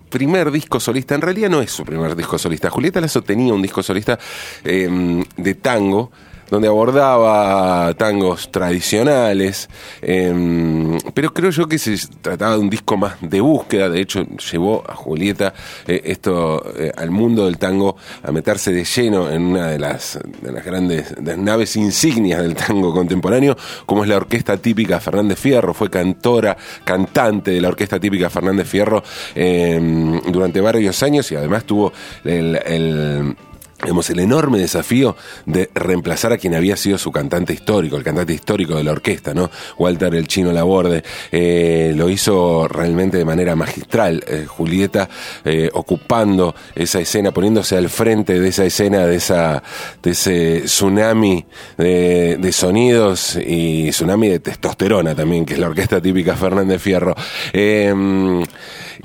primer 0.10 0.52
disco 0.52 0.80
solista, 0.80 1.16
en 1.16 1.22
realidad 1.22 1.50
no 1.50 1.62
es 1.62 1.72
su 1.72 1.86
primer 1.86 2.16
disco 2.16 2.38
solista, 2.38 2.70
Julieta 2.70 3.00
Lazo 3.00 3.22
tenía 3.22 3.54
un 3.54 3.62
disco 3.62 3.84
solista 3.84 4.18
eh, 4.64 5.24
de 5.38 5.56
tango, 5.56 6.12
donde 6.50 6.68
abordaba 6.68 7.94
tangos 7.96 8.52
tradicionales, 8.52 9.70
eh, 10.02 10.98
pero 11.14 11.34
creo 11.34 11.52
yo 11.52 11.68
que 11.68 11.78
se 11.78 11.98
trataba 12.22 12.54
de 12.54 12.60
un 12.60 12.70
disco 12.70 12.98
más 12.98 13.16
de 13.22 13.42
búsqueda, 13.42 13.90
de 13.90 14.02
hecho 14.02 14.26
llevó 14.52 14.84
a 14.88 14.96
Julieta 14.96 15.54
eh, 15.88 16.02
esto 16.06 16.64
eh, 16.78 16.92
al 16.96 17.12
mundo 17.12 17.46
del 17.46 17.58
tango 17.58 17.96
a 18.24 18.32
meterse 18.32 18.72
de 18.72 18.84
lleno 18.84 19.30
en 19.30 19.44
una 19.44 19.68
de 19.68 19.80
las, 19.80 20.20
de 20.42 20.52
las 20.52 20.66
grandes 20.66 21.16
naves 21.38 21.76
insignias 21.76 22.42
del 22.42 22.56
tango 22.56 22.94
contemporáneo, 22.94 23.56
como 23.86 24.04
es 24.04 24.10
la 24.10 24.18
orquesta 24.18 24.58
típica 24.58 25.00
Fernández 25.00 25.40
Fierro, 25.40 25.74
fue 25.74 25.90
cantora, 25.90 26.58
cantante 26.84 27.52
de 27.52 27.62
la 27.62 27.70
orquesta 27.70 28.00
típica 28.00 28.30
Fernández 28.30 28.68
Fierro 28.68 29.04
eh, 29.36 30.20
durante 30.28 30.62
varios 30.62 31.02
años 31.04 31.32
y 31.32 31.36
además 31.36 31.64
tuvo 31.66 31.92
el 32.24 33.36
Vemos 33.82 34.10
el 34.10 34.20
enorme 34.20 34.60
desafío 34.60 35.16
de 35.46 35.70
reemplazar 35.74 36.34
a 36.34 36.38
quien 36.38 36.54
había 36.54 36.76
sido 36.76 36.98
su 36.98 37.14
cantante 37.14 37.54
histórico, 37.54 37.96
el 37.96 38.04
cantante 38.04 38.34
histórico 38.34 38.76
de 38.76 38.84
la 38.84 38.92
orquesta, 38.92 39.34
¿no? 39.34 39.50
Walter 39.78 40.14
el 40.16 40.28
Chino 40.28 40.52
Laborde. 40.52 41.02
Eh, 41.32 41.94
lo 41.96 42.10
hizo 42.10 42.68
realmente 42.68 43.18
de 43.18 43.24
manera 43.24 43.56
magistral. 43.56 44.22
Eh, 44.28 44.46
Julieta 44.48 45.08
eh, 45.46 45.70
ocupando 45.74 46.54
esa 46.76 47.00
escena, 47.00 47.32
poniéndose 47.32 47.78
al 47.78 47.88
frente 47.88 48.42
de 48.42 48.50
esa 48.50 48.66
escena, 48.66 49.06
de, 49.06 49.16
esa, 49.16 49.64
de 50.04 50.12
ese 50.12 50.62
tsunami 50.66 51.46
de, 51.78 52.36
de 52.38 52.52
sonidos 52.52 53.40
y 53.42 53.92
tsunami 53.92 54.28
de 54.28 54.40
testosterona 54.40 55.16
también, 55.16 55.46
que 55.46 55.54
es 55.54 55.60
la 55.60 55.68
orquesta 55.68 56.02
típica 56.02 56.36
Fernández 56.36 56.82
Fierro. 56.82 57.16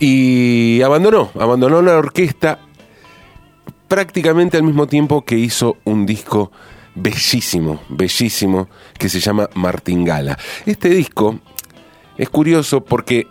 Y 0.01 0.83
abandonó, 0.83 1.31
abandonó 1.39 1.81
la 1.81 1.97
orquesta 1.97 2.59
prácticamente 3.89 4.57
al 4.57 4.63
mismo 4.63 4.87
tiempo 4.87 5.25
que 5.25 5.37
hizo 5.37 5.77
un 5.85 6.07
disco 6.07 6.51
bellísimo, 6.95 7.81
bellísimo, 7.89 8.69
que 8.99 9.09
se 9.09 9.21
llama 9.21 9.49
Martingala. 9.55 10.39
Este 10.67 10.89
disco 10.89 11.41
es 12.17 12.29
curioso 12.29 12.85
porque 12.85 13.27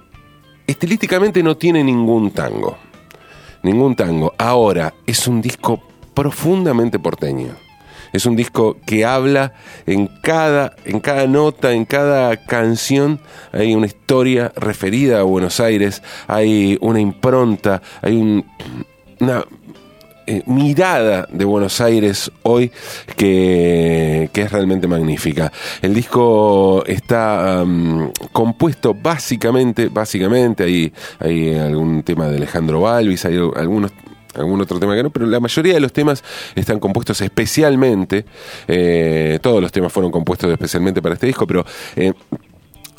estilísticamente 0.68 1.44
no 1.44 1.58
tiene 1.58 1.84
ningún 1.84 2.32
tango, 2.32 2.78
ningún 3.64 3.96
tango. 3.96 4.34
Ahora 4.38 4.94
es 5.06 5.28
un 5.28 5.42
disco 5.42 5.82
profundamente 6.14 7.00
porteño. 7.00 7.56
Es 8.12 8.28
un 8.28 8.36
disco 8.36 8.78
que 8.86 9.06
habla 9.06 9.54
en 9.88 10.06
cada, 10.06 10.76
en 10.86 11.00
cada 11.00 11.26
nota, 11.26 11.74
en 11.74 11.86
cada 11.86 12.38
canción, 12.38 13.20
hay 13.52 13.74
una 13.74 13.88
historia 13.88 14.54
referida 14.56 15.20
a 15.20 15.24
Buenos 15.24 15.60
Aires, 15.60 16.04
hay 16.28 16.78
una 16.80 17.00
impronta, 17.00 17.82
hay 18.04 18.18
un, 18.18 18.46
una 19.20 19.44
eh, 20.28 20.44
mirada 20.46 21.28
de 21.32 21.46
Buenos 21.46 21.82
Aires 21.82 22.32
hoy 22.44 22.72
que, 23.16 24.30
es 24.34 24.52
realmente 24.52 24.88
magnífica. 24.88 25.52
El 25.82 25.94
disco 25.94 26.84
está 26.86 27.64
compuesto 28.32 28.94
básicamente, 28.94 29.88
básicamente, 29.88 30.64
hay, 30.64 30.94
hay 31.20 31.56
algún 31.56 32.04
tema 32.04 32.28
de 32.28 32.38
Alejandro 32.38 32.82
Balvis, 32.82 33.26
hay 33.26 33.38
algunos 33.38 33.92
algún 34.36 34.62
otro 34.62 34.80
tema 34.80 34.96
que 34.96 35.04
no, 35.04 35.10
pero 35.10 35.26
la 35.26 35.40
mayoría 35.40 35.74
de 35.74 35.80
los 35.80 35.94
temas 35.94 36.24
están 36.56 36.80
compuestos 36.80 37.22
especialmente, 37.22 38.26
eh, 38.68 39.40
todos 39.42 39.62
los 39.62 39.72
temas 39.72 39.92
fueron 39.92 40.12
compuestos 40.12 40.52
especialmente 40.52 41.02
para 41.02 41.16
este 41.16 41.28
disco, 41.28 41.46
pero 41.46 41.66
eh, 41.96 42.14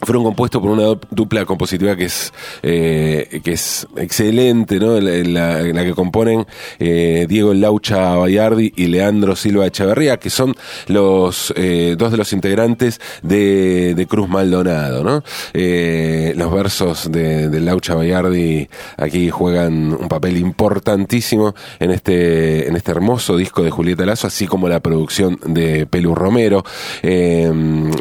fueron 0.05 0.25
compuestos 0.25 0.61
por 0.61 0.71
una 0.71 0.99
dupla 1.11 1.45
compositiva 1.45 1.97
que 1.97 2.05
es 2.05 2.33
eh, 2.63 3.41
que 3.43 3.53
es 3.53 3.87
excelente, 3.97 4.79
¿no? 4.79 5.01
La, 5.01 5.63
que 5.63 5.95
componen 5.95 6.47
eh, 6.79 7.27
Diego 7.29 7.55
Laucha 7.55 8.17
Bayardi 8.17 8.73
y 8.77 8.87
Leandro 8.87 9.37
Silva 9.37 9.67
Echeverría, 9.67 10.19
que 10.19 10.31
son 10.31 10.55
los 10.89 11.53
eh, 11.57 11.95
dos 11.99 12.13
de 12.13 12.19
los 12.19 12.33
integrantes 12.33 13.01
de, 13.23 13.95
de 13.95 14.07
Cruz 14.07 14.29
Maldonado, 14.29 15.05
¿no? 15.05 15.23
Los 15.55 16.53
versos 16.53 17.11
de, 17.11 17.49
de, 17.49 17.61
Laucha 17.61 17.95
Bayardi 17.95 18.69
aquí 18.97 19.31
juegan 19.31 19.95
un 19.95 20.09
papel 20.09 20.37
importantísimo 20.37 21.55
en 21.79 21.91
este 21.91 22.69
en 22.69 22.77
este 22.77 22.91
hermoso 22.91 23.37
disco 23.37 23.63
de 23.63 23.71
Julieta 23.71 24.05
Lazo, 24.05 24.27
así 24.27 24.47
como 24.47 24.69
la 24.69 24.81
producción 24.81 25.39
de 25.47 25.87
Pelu 25.87 26.15
Romero, 26.15 26.65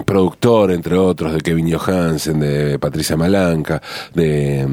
productor 0.06 0.72
entre 0.72 0.98
otros 0.98 1.34
de 1.34 1.42
Kevin 1.42 1.68
De 1.94 2.80
Patricia 2.80 3.16
Malanca, 3.16 3.82
de, 4.14 4.66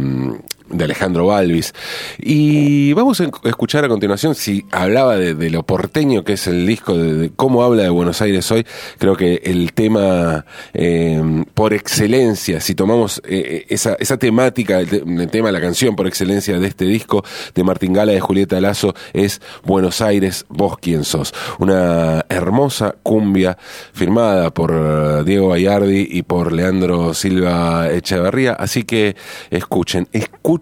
de 0.70 0.84
Alejandro 0.84 1.26
Balvis. 1.26 1.74
Y 2.18 2.92
vamos 2.92 3.20
a 3.20 3.30
escuchar 3.44 3.84
a 3.84 3.88
continuación, 3.88 4.34
si 4.34 4.64
hablaba 4.70 5.16
de, 5.16 5.50
lo 5.50 5.62
porteño 5.64 6.24
que 6.24 6.34
es 6.34 6.46
el 6.46 6.66
disco, 6.66 6.96
de, 6.96 7.30
cómo 7.34 7.64
habla 7.64 7.82
de 7.82 7.88
Buenos 7.88 8.22
Aires 8.22 8.50
hoy, 8.50 8.64
creo 8.98 9.16
que 9.16 9.42
el 9.44 9.72
tema 9.72 10.44
eh, 10.72 11.44
por 11.54 11.74
excelencia, 11.74 12.60
si 12.60 12.74
tomamos 12.74 13.20
eh, 13.26 13.66
esa, 13.68 13.94
esa 13.98 14.16
temática, 14.16 14.80
el, 14.80 15.28
tema 15.30 15.48
de 15.48 15.52
la 15.52 15.60
canción 15.60 15.96
por 15.96 16.06
excelencia 16.06 16.58
de 16.58 16.66
este 16.66 16.84
disco 16.84 17.24
de 17.54 17.64
Martín 17.64 17.92
Gala, 17.92 18.12
de 18.12 18.20
Julieta 18.20 18.60
Lazo, 18.60 18.94
es 19.12 19.40
Buenos 19.64 20.00
Aires, 20.00 20.46
vos 20.48 20.78
quién 20.78 21.04
sos. 21.04 21.34
Una 21.58 22.24
hermosa 22.28 22.94
cumbia 23.02 23.58
firmada 23.92 24.52
por 24.52 24.72
eh, 24.72 25.24
Diego 25.24 25.48
Bayardi 25.48 26.08
y 26.10 26.22
por 26.22 26.52
Leandro 26.52 27.14
Silva 27.14 27.90
Echeverría. 27.90 28.52
Así 28.52 28.84
que 28.84 29.16
escuchen, 29.50 30.08
escuchen 30.12 30.59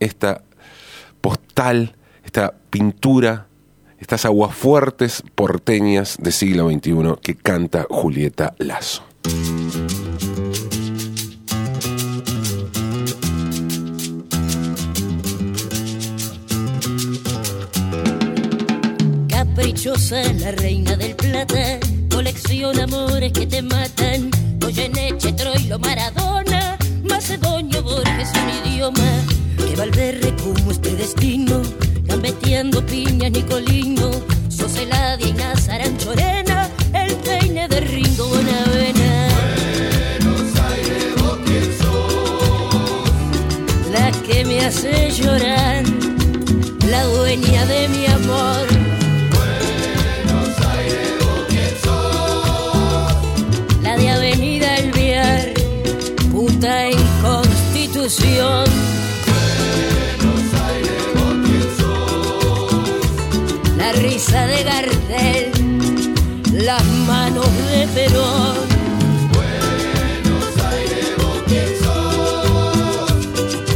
esta 0.00 0.42
postal, 1.20 1.96
esta 2.24 2.54
pintura, 2.70 3.46
estas 3.98 4.24
aguafuertes 4.24 5.22
porteñas 5.34 6.16
del 6.20 6.32
siglo 6.32 6.70
XXI 6.70 6.92
que 7.22 7.34
canta 7.36 7.86
Julieta 7.88 8.54
Lazo. 8.58 9.02
Caprichosa 19.28 20.22
la 20.34 20.52
reina 20.52 20.96
del 20.96 21.14
plata, 21.16 21.80
colecciona 22.10 22.84
amores 22.84 23.32
que 23.32 23.46
te 23.46 23.62
matan. 23.62 24.30
Goyeneche, 24.58 25.32
Troilo, 25.32 25.78
Maradona, 25.78 26.78
Macedonio, 27.02 27.82
Borges, 27.82 28.30
un 28.34 28.70
idioma 28.70 29.19
que 29.80 29.86
Valverde 29.86 30.34
como 30.42 30.70
este 30.70 30.94
destino, 30.94 31.62
gambeteando 32.04 32.84
piña, 32.84 33.30
Nicolino, 33.30 34.10
Soseladia 34.48 35.26
y 35.26 35.32
Nazaran 35.32 35.96
Chorena, 35.96 36.68
el 36.92 37.14
peine 37.16 37.66
de 37.66 37.80
Ringo 37.80 38.26
Bonavena. 38.26 39.28
Buenos 40.20 40.60
Aires, 40.60 41.06
vos 41.16 41.38
quién 41.46 41.64
sos. 41.78 43.10
La 43.90 44.10
que 44.26 44.44
me 44.44 44.64
hace 44.66 45.10
llorar, 45.12 45.82
la 46.88 47.04
dueña 47.04 47.64
de 47.66 47.88
mi 47.88 48.06
amor. 48.06 48.69
Perón, 67.94 68.54
Buenos 69.34 70.64
Aires, 70.64 71.06
vos 71.18 71.42
sos. 71.82 73.12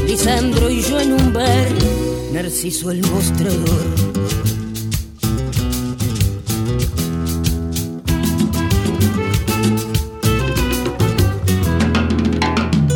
Lisandro 0.06 0.70
y 0.70 0.82
yo 0.82 1.00
en 1.00 1.12
un 1.14 1.32
bar, 1.32 1.68
Narciso 2.32 2.90
el 2.92 3.00
mostrador. 3.02 3.84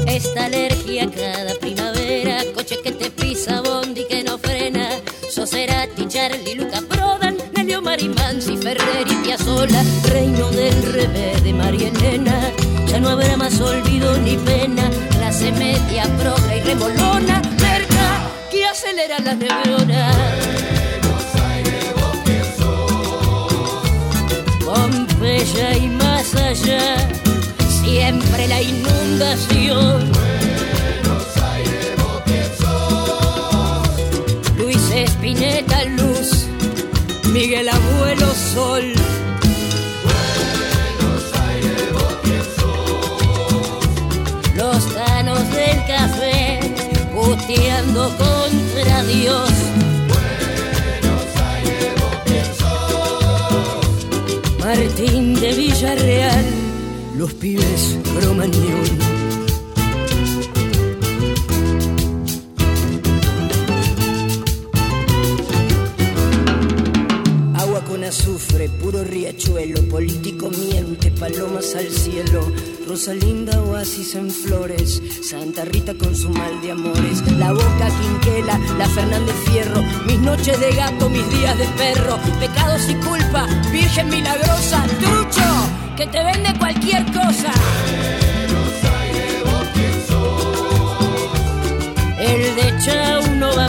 Esta 0.06 0.44
alergia 0.46 1.10
cada 1.10 1.54
primavera, 1.56 2.44
coche 2.54 2.76
que 2.82 2.92
te 2.92 3.10
pisa, 3.10 3.60
bondi 3.62 4.04
que 4.08 4.22
no 4.22 4.38
frena, 4.38 4.88
Soserati, 5.30 6.06
Charlie, 6.06 6.54
Ferrer 8.68 9.08
y 9.10 9.14
Piazzolla, 9.25 9.82
reino 10.10 10.50
del 10.50 10.82
revés 10.92 11.42
de 11.42 11.54
María 11.54 11.88
Elena, 11.88 12.52
ya 12.87 13.00
no 13.00 13.08
habrá 13.08 13.34
más 13.38 13.58
olvido 13.62 14.14
ni 14.18 14.37
pena, 14.37 14.90
clase 15.10 15.50
media, 15.52 16.04
progra 16.18 16.54
y 16.54 16.60
remolona, 16.60 17.40
merca 17.62 18.28
que 18.50 18.66
acelera 18.66 19.20
las 19.20 19.38
neuronas. 19.38 20.16
Pompeya 24.66 25.75
y 25.78 25.88
más 25.88 26.34
allá, 26.34 27.09
siempre 27.81 28.48
la 28.48 28.61
inundación. 28.61 30.28
Puteando 47.48 48.11
contra 48.18 49.02
Dios. 49.04 49.50
Martín 54.58 55.34
de 55.34 55.54
Villarreal, 55.54 56.44
los 57.16 57.32
pibes 57.34 57.96
cromañón. 58.20 58.98
Agua 67.56 67.80
con 67.88 68.04
azufre, 68.04 68.68
puro 68.68 69.04
riachuelo, 69.04 69.80
político 69.88 70.50
miente, 70.50 71.11
palomas 71.12 71.74
al 71.76 71.88
cielo, 71.88 72.52
Rosalinda 72.88 73.61
oasis 73.64 74.14
en 74.14 74.31
flores, 74.31 75.03
Santa 75.20 75.62
Rita 75.66 75.92
con 75.92 76.16
su 76.16 76.31
mal 76.31 76.59
de 76.62 76.70
amores, 76.70 77.20
la 77.33 77.53
boca 77.53 77.90
quinquela, 78.01 78.59
la 78.79 78.88
Fernández 78.88 79.35
Fierro, 79.44 79.83
mis 80.07 80.18
noches 80.20 80.59
de 80.59 80.72
gato, 80.72 81.11
mis 81.11 81.29
días 81.31 81.59
de 81.59 81.66
perro, 81.77 82.18
pecados 82.40 82.88
y 82.88 82.94
culpa, 82.94 83.46
Virgen 83.70 84.09
milagrosa, 84.09 84.87
trucho, 85.01 85.68
que 85.98 86.07
te 86.07 86.24
vende 86.24 86.59
cualquier 86.59 87.05
cosa. 87.12 87.53
El 92.18 92.57
de 92.57 92.74
Chau 92.87 93.35
no 93.35 93.55
va 93.55 93.67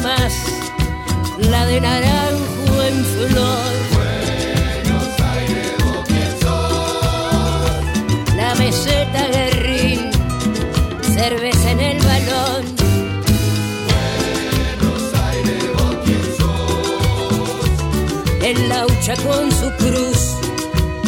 Con 19.09 19.51
su 19.51 19.69
cruz, 19.77 20.35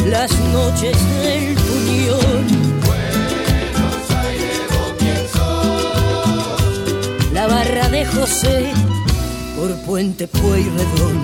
las 0.06 0.30
noches 0.52 0.96
del 1.22 1.54
puñón. 1.54 2.82
La 7.32 7.46
barra 7.46 7.88
de 7.90 8.04
José 8.04 8.72
por 9.56 9.74
Puente 9.86 10.26
Pueyrredón. 10.26 11.22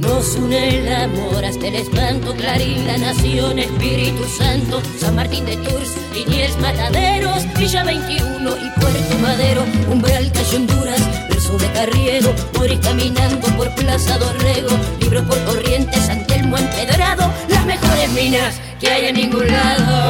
Nos 0.00 0.34
une 0.36 0.78
el 0.78 0.94
amor 0.94 1.44
hasta 1.44 1.68
el 1.68 1.74
espanto, 1.74 2.34
Clarín, 2.36 2.86
la 2.86 2.96
nación, 2.96 3.58
Espíritu 3.58 4.24
Santo, 4.24 4.80
San 4.98 5.14
Martín 5.14 5.44
de 5.44 5.56
Tours, 5.58 5.92
Liniers, 6.16 6.58
Mataderos, 6.60 7.44
Villa 7.58 7.84
21 7.84 8.50
y 8.56 8.80
Puerto 8.80 9.18
Madero, 9.20 9.66
Umbral, 9.90 10.32
Calle 10.32 10.56
Honduras, 10.56 11.28
verso 11.28 11.58
de 11.58 11.70
Carriero, 11.72 12.34
Moris 12.54 12.80
caminando 12.80 13.46
por 13.48 13.68
Plaza 13.74 14.16
Dorrego, 14.16 14.70
libros 14.98 15.26
por 15.26 15.38
Corrientes, 15.44 16.06
San 16.06 16.26
Telmo 16.26 16.56
empedrado, 16.56 17.30
las 17.48 17.66
mejores 17.66 18.08
minas 18.12 18.54
que 18.80 18.88
hay 18.88 19.06
en 19.08 19.14
ningún 19.16 19.46
lado. 19.46 20.08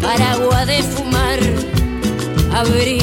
Paragua 0.00 0.64
de 0.64 0.82
fumar, 0.84 1.40
abril 2.54 2.97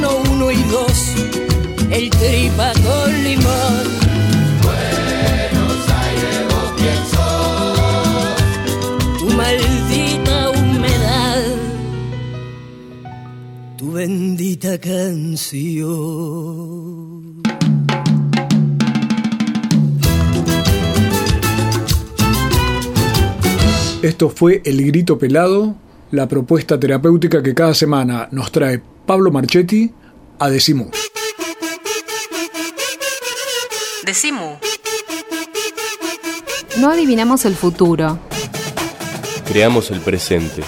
Lugano 0.00 0.22
1 0.32 0.50
y 0.52 0.62
2, 0.62 1.14
el 1.90 2.10
tripa 2.10 2.72
con 2.72 3.24
limón. 3.24 3.84
Buenos 4.62 5.90
Aires, 5.90 6.40
vos. 6.48 6.70
Tu 9.18 9.26
maldita 9.36 10.50
humedad, 10.50 11.42
tu 13.76 13.92
bendita 13.92 14.78
canción. 14.78 15.90
Esto 24.02 24.30
fue 24.30 24.62
El 24.64 24.82
Grito 24.86 25.18
Pelado, 25.18 25.74
la 26.10 26.26
propuesta 26.26 26.78
terapéutica 26.78 27.42
que 27.42 27.54
cada 27.54 27.74
semana 27.74 28.28
nos 28.30 28.50
trae 28.50 28.82
Pablo 29.06 29.30
Marchetti 29.30 29.92
a 30.38 30.48
Decimu. 30.48 30.90
Decimu. 34.04 34.58
No 36.78 36.90
adivinamos 36.90 37.44
el 37.44 37.54
futuro. 37.54 38.18
Creamos 39.46 39.90
el 39.90 40.00
presente. 40.00 40.62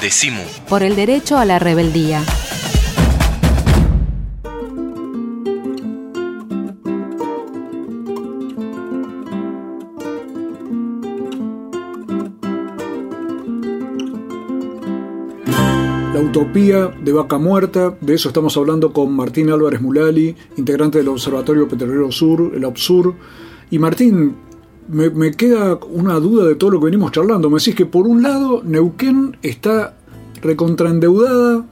Decimu. 0.00 0.42
Por 0.68 0.82
el 0.82 0.96
derecho 0.96 1.38
a 1.38 1.44
la 1.44 1.58
rebeldía. 1.58 2.22
De 16.54 17.12
Vaca 17.12 17.36
Muerta, 17.36 17.96
de 18.00 18.14
eso 18.14 18.28
estamos 18.28 18.56
hablando 18.56 18.92
con 18.92 19.12
Martín 19.12 19.50
Álvarez 19.50 19.80
Mulali, 19.80 20.36
integrante 20.56 20.98
del 20.98 21.08
Observatorio 21.08 21.66
Petrolero 21.66 22.12
Sur, 22.12 22.52
el 22.54 22.64
OPSUR. 22.64 23.12
Y 23.72 23.80
Martín, 23.80 24.36
me, 24.86 25.10
me 25.10 25.32
queda 25.32 25.80
una 25.90 26.14
duda 26.20 26.46
de 26.46 26.54
todo 26.54 26.70
lo 26.70 26.78
que 26.78 26.84
venimos 26.84 27.10
charlando. 27.10 27.50
Me 27.50 27.58
decís 27.58 27.74
que 27.74 27.86
por 27.86 28.06
un 28.06 28.22
lado 28.22 28.62
Neuquén 28.62 29.36
está 29.42 29.96
recontraendeudada, 30.42 31.66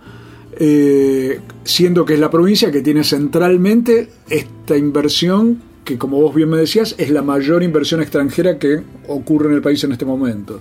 eh, 0.59 1.39
siendo 1.63 2.05
que 2.05 2.15
es 2.15 2.21
la 2.21 2.33
provincia 2.33 2.73
que 2.73 2.81
tiene 2.81 3.05
centralmente 3.05 4.11
esta 4.29 4.77
inversión 4.77 5.63
que, 5.85 5.97
como 5.97 6.21
vos 6.21 6.35
bien 6.35 6.49
me 6.49 6.59
decías, 6.59 6.97
es 6.99 7.11
la 7.11 7.23
mayor 7.23 7.63
inversión 7.63 8.03
extranjera 8.03 8.59
que 8.59 8.83
ocurre 9.07 9.49
en 9.49 9.55
el 9.55 9.63
país 9.63 9.85
en 9.85 9.93
este 9.93 10.05
momento. 10.05 10.61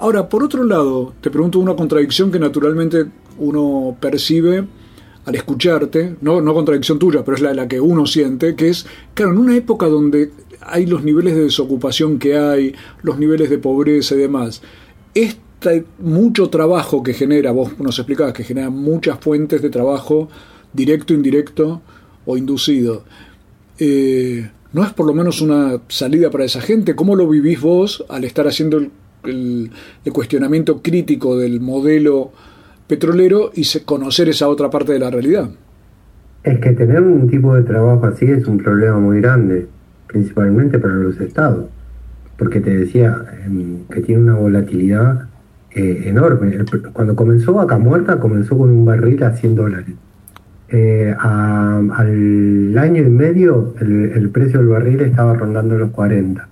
Ahora, 0.00 0.30
por 0.30 0.42
otro 0.42 0.64
lado, 0.64 1.12
te 1.20 1.30
pregunto 1.30 1.58
una 1.58 1.76
contradicción 1.76 2.32
que 2.32 2.38
naturalmente 2.38 3.04
uno 3.38 3.98
percibe 4.00 4.64
al 5.26 5.34
escucharte, 5.34 6.16
no, 6.22 6.40
no 6.40 6.54
contradicción 6.54 6.98
tuya, 6.98 7.22
pero 7.22 7.36
es 7.36 7.42
la, 7.42 7.52
la 7.52 7.68
que 7.68 7.82
uno 7.82 8.06
siente, 8.06 8.54
que 8.54 8.70
es, 8.70 8.86
claro, 9.12 9.32
en 9.32 9.38
una 9.38 9.54
época 9.54 9.88
donde 9.88 10.30
hay 10.62 10.86
los 10.86 11.04
niveles 11.04 11.34
de 11.34 11.42
desocupación 11.42 12.18
que 12.18 12.38
hay, 12.38 12.74
los 13.02 13.18
niveles 13.18 13.50
de 13.50 13.58
pobreza 13.58 14.14
y 14.14 14.18
demás, 14.20 14.62
este 15.12 15.84
mucho 15.98 16.48
trabajo 16.48 17.02
que 17.02 17.12
genera, 17.12 17.52
vos 17.52 17.78
nos 17.78 17.98
explicabas 17.98 18.32
que 18.32 18.44
genera 18.44 18.70
muchas 18.70 19.20
fuentes 19.20 19.60
de 19.60 19.68
trabajo, 19.68 20.30
directo, 20.72 21.12
indirecto 21.12 21.82
o 22.24 22.38
inducido, 22.38 23.04
eh, 23.78 24.50
¿no 24.72 24.82
es 24.82 24.94
por 24.94 25.04
lo 25.04 25.12
menos 25.12 25.42
una 25.42 25.78
salida 25.88 26.30
para 26.30 26.46
esa 26.46 26.62
gente? 26.62 26.96
¿Cómo 26.96 27.16
lo 27.16 27.28
vivís 27.28 27.60
vos 27.60 28.02
al 28.08 28.24
estar 28.24 28.48
haciendo 28.48 28.78
el 28.78 28.90
el, 29.24 29.70
cuestionamiento 30.12 30.82
crítico 30.82 31.36
del 31.36 31.60
modelo 31.60 32.32
petrolero 32.86 33.50
y 33.54 33.64
conocer 33.84 34.28
esa 34.28 34.48
otra 34.48 34.70
parte 34.70 34.92
de 34.92 34.98
la 34.98 35.10
realidad. 35.10 35.50
Es 36.42 36.58
que 36.58 36.72
tener 36.72 37.02
un 37.02 37.28
tipo 37.28 37.54
de 37.54 37.62
trabajo 37.62 38.06
así 38.06 38.24
es 38.24 38.46
un 38.46 38.58
problema 38.58 38.98
muy 38.98 39.20
grande, 39.20 39.66
principalmente 40.06 40.78
para 40.78 40.94
los 40.94 41.20
estados, 41.20 41.66
porque 42.38 42.60
te 42.60 42.76
decía 42.76 43.24
eh, 43.32 43.76
que 43.92 44.00
tiene 44.00 44.22
una 44.22 44.34
volatilidad 44.34 45.28
eh, 45.72 46.04
enorme. 46.06 46.58
Cuando 46.92 47.14
comenzó 47.14 47.52
Vaca 47.52 47.78
Muerta, 47.78 48.18
comenzó 48.18 48.56
con 48.56 48.70
un 48.70 48.84
barril 48.84 49.22
a 49.22 49.36
100 49.36 49.54
dólares. 49.54 49.94
Eh, 50.72 51.14
al 51.18 52.78
año 52.78 53.02
y 53.02 53.10
medio 53.10 53.74
el, 53.80 54.12
el, 54.14 54.30
precio 54.30 54.60
del 54.60 54.68
barril 54.68 55.00
estaba 55.00 55.34
rondando 55.34 55.76
los 55.76 55.90
40. 55.90 56.48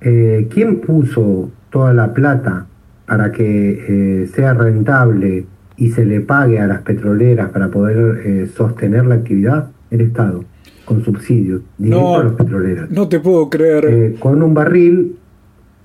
¿Quién 0.00 0.80
puso 0.80 1.50
toda 1.76 1.92
la 1.92 2.14
plata 2.14 2.64
para 3.04 3.30
que 3.32 4.22
eh, 4.22 4.26
sea 4.34 4.54
rentable 4.54 5.44
y 5.76 5.90
se 5.90 6.06
le 6.06 6.22
pague 6.22 6.58
a 6.58 6.66
las 6.66 6.80
petroleras 6.80 7.50
para 7.50 7.68
poder 7.68 8.22
eh, 8.24 8.48
sostener 8.56 9.04
la 9.04 9.16
actividad, 9.16 9.68
el 9.90 10.00
Estado, 10.00 10.42
con 10.86 11.04
subsidios, 11.04 11.60
directo 11.76 12.00
no, 12.00 12.18
a 12.18 12.24
las 12.24 12.32
petroleras. 12.32 12.90
No 12.90 13.06
te 13.10 13.20
puedo 13.20 13.50
creer. 13.50 13.84
Eh, 13.84 14.16
con 14.18 14.42
un 14.42 14.54
barril, 14.54 15.16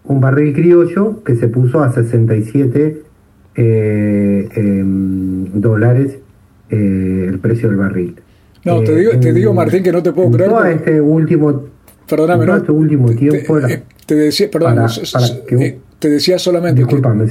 un 0.06 0.22
barril 0.22 0.54
criollo 0.54 1.22
que 1.26 1.36
se 1.36 1.50
puso 1.50 1.84
a 1.84 1.92
67 1.92 3.02
em, 3.56 5.46
dólares 5.60 6.20
el 6.70 7.38
precio 7.40 7.68
del 7.68 7.78
barril. 7.78 8.16
No, 8.64 8.82
te 8.82 8.96
digo, 8.96 9.12
te 9.20 9.34
digo, 9.34 9.54
Martín, 9.54 9.84
que 9.84 9.92
no 9.92 10.02
te 10.02 10.14
puedo 10.14 10.32
creer. 10.32 10.50
Todo 10.52 10.64
este 10.64 11.02
último, 11.02 11.64
Perdóname, 12.08 12.46
todo 12.46 12.56
no, 12.56 12.62
este 12.62 12.72
último 12.72 13.10
tiempo. 13.10 13.60
Te, 13.60 13.68
la, 13.68 13.82
te 14.12 14.18
decía, 14.18 14.52
perdón, 14.52 14.76
para, 14.76 14.88
para 15.14 15.46
que 15.48 15.56
eh, 15.56 15.80
te 15.98 16.10
decía 16.10 16.38
solamente 16.38 16.84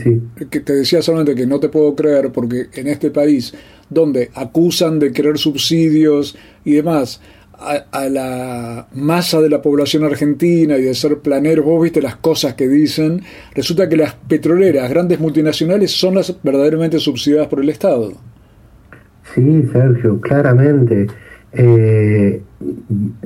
sí. 0.03 0.23
que 0.49 0.61
te 0.61 0.73
decía 0.73 1.03
solamente 1.03 1.35
que 1.35 1.47
no 1.47 1.61
te 1.61 1.69
puedo 1.69 1.95
creer 1.95 2.33
porque 2.33 2.69
en 2.73 2.87
este 2.87 3.11
país 3.11 3.53
donde 3.91 4.31
acusan 4.35 4.99
de 4.99 5.13
querer 5.13 5.37
subsidios 5.37 6.39
y 6.65 6.73
demás 6.73 7.21
a, 7.53 7.85
a 7.91 8.09
la 8.09 8.89
masa 8.95 9.43
de 9.43 9.51
la 9.51 9.61
población 9.61 10.05
argentina 10.05 10.79
y 10.79 10.85
de 10.85 10.95
ser 10.95 11.19
planeros, 11.19 11.67
vos 11.67 11.83
viste 11.83 12.01
las 12.01 12.17
cosas 12.17 12.55
que 12.55 12.67
dicen, 12.67 13.21
resulta 13.55 13.87
que 13.87 13.99
las 13.99 14.15
petroleras, 14.15 14.89
grandes 14.89 15.21
multinacionales, 15.21 15.91
son 15.91 16.15
las 16.15 16.35
verdaderamente 16.43 16.99
subsidiadas 16.99 17.49
por 17.49 17.61
el 17.61 17.69
Estado. 17.69 18.15
Sí, 19.35 19.65
Sergio, 19.71 20.19
claramente. 20.23 21.09
Eh, 21.53 22.43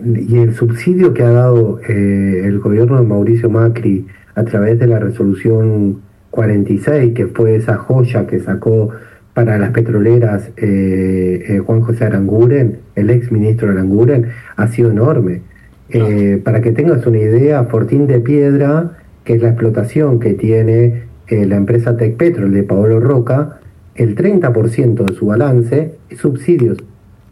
y 0.02 0.38
el 0.38 0.54
subsidio 0.54 1.12
que 1.12 1.22
ha 1.22 1.30
dado 1.30 1.80
eh, 1.86 2.42
el 2.44 2.58
gobierno 2.60 2.98
de 2.98 3.06
Mauricio 3.06 3.50
Macri 3.50 4.06
a 4.34 4.44
través 4.44 4.78
de 4.78 4.86
la 4.86 4.98
resolución 4.98 6.00
46, 6.30 7.14
que 7.14 7.26
fue 7.26 7.56
esa 7.56 7.76
joya 7.76 8.26
que 8.26 8.40
sacó 8.40 8.90
para 9.34 9.58
las 9.58 9.70
petroleras 9.70 10.50
eh, 10.56 11.60
Juan 11.64 11.80
José 11.80 12.04
Aranguren, 12.04 12.78
el 12.94 13.10
ex 13.10 13.32
ministro 13.32 13.70
Aranguren, 13.70 14.28
ha 14.56 14.68
sido 14.68 14.90
enorme. 14.90 15.42
Para 16.42 16.60
que 16.60 16.72
tengas 16.72 17.06
una 17.06 17.18
idea, 17.18 17.62
Fortín 17.64 18.08
de 18.08 18.18
Piedra, 18.18 18.98
que 19.22 19.34
es 19.34 19.42
la 19.42 19.50
explotación 19.50 20.18
que 20.18 20.34
tiene 20.34 21.02
la 21.28 21.56
empresa 21.56 21.96
Tecpetrol 21.96 22.52
de 22.52 22.64
Paolo 22.64 22.98
Roca, 22.98 23.60
el 23.94 24.16
30% 24.16 25.04
de 25.04 25.14
su 25.14 25.26
balance 25.26 25.94
es 26.10 26.18
subsidios. 26.18 26.78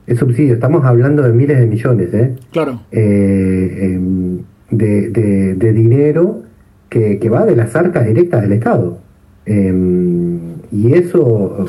Es 0.07 0.19
subsidio, 0.19 0.55
estamos 0.55 0.85
hablando 0.85 1.23
de 1.23 1.33
miles 1.33 1.59
de 1.59 1.67
millones 1.67 2.13
¿eh? 2.13 2.35
Claro. 2.53 2.81
Eh, 2.91 3.79
em, 3.95 4.39
de, 4.71 5.11
de- 5.11 5.55
de 5.55 5.73
dinero 5.73 6.43
que, 6.89 7.19
que 7.19 7.29
va 7.29 7.45
de 7.47 7.55
las 7.57 7.75
arcas 7.77 8.07
directas 8.07 8.43
del 8.43 8.53
Estado. 8.53 8.99
Em, 9.47 10.39
y 10.73 10.95
eso, 10.95 11.67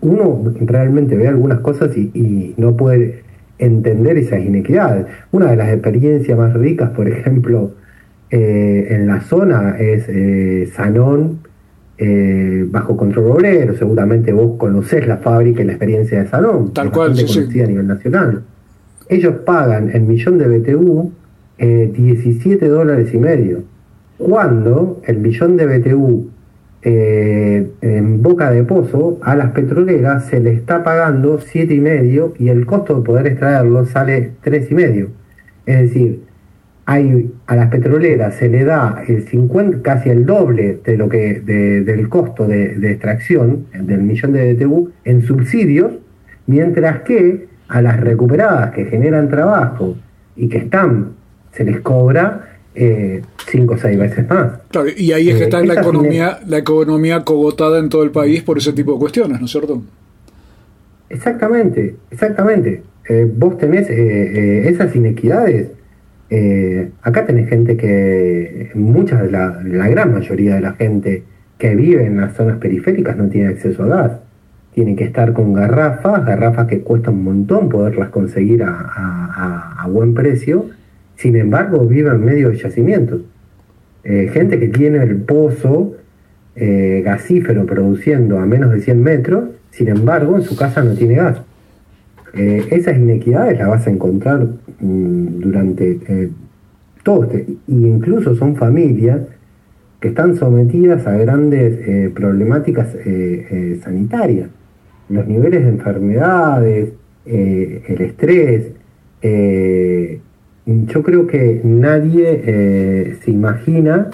uno 0.00 0.52
realmente 0.60 1.16
ve 1.16 1.26
algunas 1.28 1.60
cosas 1.60 1.96
y, 1.96 2.10
y 2.14 2.54
no 2.58 2.76
puede 2.76 3.22
entender 3.58 4.18
esas 4.18 4.40
inequidades. 4.44 5.06
Una 5.32 5.50
de 5.50 5.56
las 5.56 5.68
experiencias 5.72 6.38
más 6.38 6.54
ricas, 6.54 6.90
por 6.90 7.08
ejemplo, 7.14 7.72
eh, 8.30 8.88
en 8.90 9.06
la 9.06 9.20
zona 9.22 9.76
es 9.78 10.04
eh, 10.08 10.68
Sanón, 10.74 11.38
eh, 11.98 12.64
bajo 12.70 12.96
control 12.96 13.32
obrero. 13.32 13.76
Seguramente 13.76 14.32
vos 14.32 14.56
conocés 14.56 15.06
la 15.06 15.18
fábrica 15.18 15.62
y 15.62 15.66
la 15.66 15.72
experiencia 15.72 16.22
de 16.22 16.28
Sanón, 16.28 16.72
Tal 16.72 16.90
cual, 16.90 17.16
sí, 17.16 17.26
sí. 17.26 17.40
conocida 17.40 17.64
a 17.64 17.68
nivel 17.68 17.86
nacional. 17.86 18.42
Ellos 19.08 19.34
pagan 19.44 19.90
el 19.92 20.02
millón 20.02 20.38
de 20.38 20.46
BTU 20.58 21.12
eh, 21.58 21.90
17 21.92 22.68
dólares 22.68 23.12
y 23.12 23.18
medio, 23.18 23.64
cuando 24.16 25.00
el 25.04 25.18
millón 25.18 25.56
de 25.56 25.66
BTU 25.66 26.30
eh, 26.82 27.70
en 27.80 28.22
boca 28.22 28.52
de 28.52 28.62
pozo 28.62 29.18
a 29.22 29.34
las 29.34 29.50
petroleras 29.50 30.26
se 30.26 30.38
le 30.38 30.52
está 30.52 30.84
pagando 30.84 31.40
siete 31.40 31.74
y 31.74 31.80
medio 31.80 32.34
y 32.38 32.50
el 32.50 32.64
costo 32.64 32.94
de 32.94 33.04
poder 33.04 33.26
extraerlo 33.26 33.84
sale 33.86 34.34
tres 34.42 34.70
y 34.70 34.74
medio. 34.74 35.08
Es 35.66 35.80
decir, 35.80 36.27
hay 36.90 37.30
a 37.46 37.54
las 37.54 37.68
petroleras 37.68 38.34
se 38.36 38.48
le 38.48 38.64
da 38.64 39.04
el 39.06 39.28
50, 39.28 39.82
casi 39.82 40.08
el 40.08 40.24
doble 40.24 40.78
de 40.82 40.96
lo 40.96 41.06
que 41.10 41.38
de- 41.40 41.82
del 41.82 42.08
costo 42.08 42.46
de, 42.48 42.76
de 42.76 42.92
extracción 42.92 43.66
del 43.78 44.00
millón 44.00 44.32
de 44.32 44.54
BTU 44.54 44.90
en 45.04 45.20
subsidios, 45.22 45.92
mientras 46.46 47.02
que 47.02 47.46
a 47.68 47.82
las 47.82 48.00
recuperadas 48.00 48.70
que 48.74 48.86
generan 48.86 49.28
trabajo 49.28 49.96
y 50.34 50.48
que 50.48 50.56
están 50.58 51.10
se 51.52 51.64
les 51.64 51.80
cobra 51.80 52.56
eh, 52.74 53.20
cinco 53.50 53.74
o 53.74 53.76
seis 53.76 53.98
veces 53.98 54.26
más. 54.26 54.52
Claro, 54.70 54.88
y 54.96 55.12
ahí 55.12 55.28
es 55.28 55.36
que 55.36 55.42
Eh, 55.42 55.44
está 55.44 55.60
la 55.62 55.74
economía, 55.74 56.38
la 56.46 56.56
economía 56.56 57.22
cogotada 57.22 57.80
en 57.80 57.90
todo 57.90 58.02
el 58.02 58.12
país 58.12 58.42
por 58.42 58.56
ese 58.56 58.72
tipo 58.72 58.94
de 58.94 58.98
cuestiones, 58.98 59.38
¿no 59.40 59.44
es 59.44 59.52
cierto? 59.52 59.82
Exactamente, 61.10 61.96
exactamente. 62.10 62.82
Eh, 63.08 63.30
vos 63.36 63.58
tenés 63.58 63.88
eh, 63.90 64.68
esas 64.68 64.94
inequidades. 64.96 65.68
Eh, 66.30 66.90
acá 67.02 67.24
tenés 67.26 67.48
gente 67.48 67.76
que, 67.76 68.70
mucha 68.74 69.22
de 69.22 69.30
la, 69.30 69.60
gran 69.88 70.12
mayoría 70.12 70.56
de 70.56 70.60
la 70.60 70.72
gente 70.72 71.24
que 71.58 71.74
vive 71.74 72.04
en 72.04 72.18
las 72.18 72.34
zonas 72.34 72.58
periféricas 72.58 73.16
no 73.16 73.28
tiene 73.28 73.48
acceso 73.48 73.84
a 73.84 73.86
gas. 73.86 74.12
Tiene 74.74 74.94
que 74.94 75.04
estar 75.04 75.32
con 75.32 75.54
garrafas, 75.54 76.24
garrafas 76.24 76.66
que 76.66 76.80
cuesta 76.80 77.10
un 77.10 77.24
montón 77.24 77.68
poderlas 77.68 78.10
conseguir 78.10 78.62
a 78.64 79.86
buen 79.90 80.14
precio. 80.14 80.66
Sin 81.16 81.34
embargo, 81.34 81.84
vive 81.84 82.10
en 82.10 82.24
medio 82.24 82.50
de 82.50 82.56
yacimientos. 82.56 83.22
Eh, 84.04 84.30
gente 84.32 84.58
que 84.58 84.68
tiene 84.68 85.02
el 85.02 85.16
pozo 85.16 85.94
eh, 86.56 87.02
gasífero 87.04 87.66
produciendo 87.66 88.38
a 88.38 88.46
menos 88.46 88.72
de 88.72 88.80
100 88.80 89.02
metros, 89.02 89.44
sin 89.70 89.88
embargo, 89.88 90.36
en 90.36 90.42
su 90.42 90.56
casa 90.56 90.82
no 90.82 90.94
tiene 90.94 91.16
gas. 91.16 91.42
Eh, 92.34 92.66
esas 92.70 92.96
inequidades 92.96 93.58
las 93.58 93.68
vas 93.68 93.86
a 93.86 93.90
encontrar 93.90 94.46
mm, 94.80 95.40
durante 95.40 95.98
eh, 96.08 96.30
todo 97.02 97.24
este, 97.24 97.46
y 97.66 97.86
incluso 97.86 98.34
son 98.34 98.56
familias 98.56 99.20
que 100.00 100.08
están 100.08 100.36
sometidas 100.36 101.06
a 101.06 101.16
grandes 101.16 101.78
eh, 101.86 102.10
problemáticas 102.14 102.96
sanitarias. 103.82 104.48
Los 105.08 105.26
niveles 105.26 105.64
de 105.64 105.70
enfermedades, 105.70 106.92
el 107.26 108.00
estrés. 108.00 108.72
yo 110.64 111.02
creo 111.02 111.26
que 111.26 111.60
nadie 111.64 113.16
se 113.24 113.30
imagina 113.30 114.10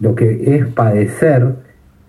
lo 0.00 0.14
que 0.14 0.56
es 0.56 0.66
padecer 0.66 1.54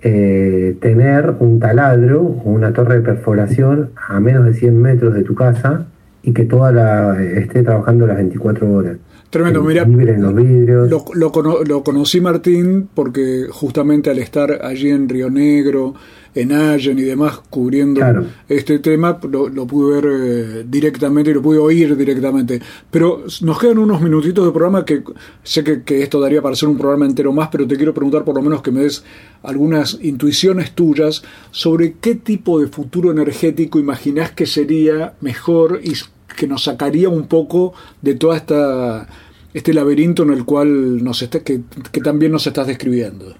eh, 0.04 0.76
tener 0.82 1.36
un 1.40 1.60
taladro 1.60 2.22
o 2.22 2.50
una 2.50 2.74
torre 2.74 2.96
de 2.96 3.02
perforación 3.02 3.92
a 3.96 4.20
menos 4.20 4.46
de 4.46 4.54
100 4.54 4.82
metros 4.82 5.14
de 5.14 5.24
tu 5.24 5.34
casa 5.34 5.86
y 6.22 6.34
que 6.34 6.44
toda 6.46 6.72
la 6.72 7.24
esté 7.24 7.64
trabajando 7.64 8.06
las 8.06 8.18
24 8.18 8.72
horas. 8.72 8.98
Tremendo, 9.34 9.64
mira. 9.64 9.84
los 9.86 10.36
vidrios. 10.36 10.90
Lo, 10.90 11.04
lo 11.14 11.32
cono- 11.32 11.64
lo 11.66 11.84
conocí, 11.84 12.22
Martín, 12.22 12.88
porque 12.94 13.48
justamente 13.50 14.12
al 14.12 14.20
estar 14.20 14.64
allí 14.64 14.90
en 14.90 15.10
Río 15.10 15.30
Negro, 15.32 15.96
en 16.36 16.52
Allen 16.52 16.98
y 17.00 17.02
demás, 17.04 17.42
cubriendo 17.50 18.00
Claro. 18.00 18.26
este 18.48 18.78
tema, 18.80 19.20
lo, 19.30 19.50
lo 19.50 19.66
pude 19.68 20.02
ver 20.02 20.06
eh, 20.12 20.66
directamente 20.68 21.32
y 21.32 21.34
lo 21.34 21.42
pude 21.42 21.58
oír 21.58 21.96
directamente. 21.98 22.60
Pero 22.92 23.24
nos 23.42 23.60
quedan 23.60 23.80
unos 23.80 24.02
minutitos 24.02 24.46
de 24.46 24.52
programa 24.52 24.86
que 24.86 25.04
sé 25.44 25.64
que, 25.64 25.82
que 25.84 26.02
esto 26.04 26.20
daría 26.20 26.42
para 26.44 26.54
hacer 26.54 26.70
un 26.70 26.78
programa 26.78 27.06
entero 27.08 27.32
más, 27.34 27.50
pero 27.52 27.68
te 27.68 27.76
quiero 27.76 27.94
preguntar 27.94 28.24
por 28.24 28.36
lo 28.36 28.42
menos 28.44 28.62
que 28.62 28.72
me 28.72 28.82
des 28.82 29.04
algunas 29.44 29.98
intuiciones 30.02 30.72
tuyas 30.74 31.24
sobre 31.52 31.96
qué 32.00 32.16
tipo 32.16 32.60
de 32.60 32.68
futuro 32.68 33.12
energético 33.12 33.80
imaginás 33.80 34.32
que 34.32 34.46
sería 34.46 35.14
mejor 35.22 35.80
y 35.84 35.94
que 36.36 36.48
nos 36.48 36.64
sacaría 36.64 37.10
un 37.10 37.28
poco 37.28 37.74
de 38.02 38.16
toda 38.16 38.38
esta 38.38 39.08
este 39.54 39.74
laberinto 39.74 40.24
en 40.24 40.32
el 40.32 40.46
cual 40.46 41.04
nos 41.04 41.22
está, 41.22 41.40
que, 41.42 41.62
también 42.04 42.32
nos 42.32 42.48
estás 42.48 42.68
describiendo. 42.68 43.36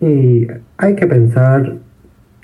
Y 0.00 0.46
hay 0.76 0.94
que 0.94 1.06
pensar 1.06 1.76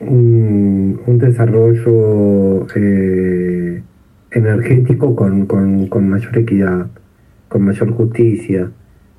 un, 0.01 1.01
desarrollo 1.19 2.67
eh, 2.75 3.83
energético 4.31 5.15
con, 5.17 5.47
con- 5.47 5.87
con 5.89 6.09
mayor 6.09 6.37
equidad, 6.39 6.87
con 7.49 7.63
mayor 7.63 7.93
justicia. 7.93 8.71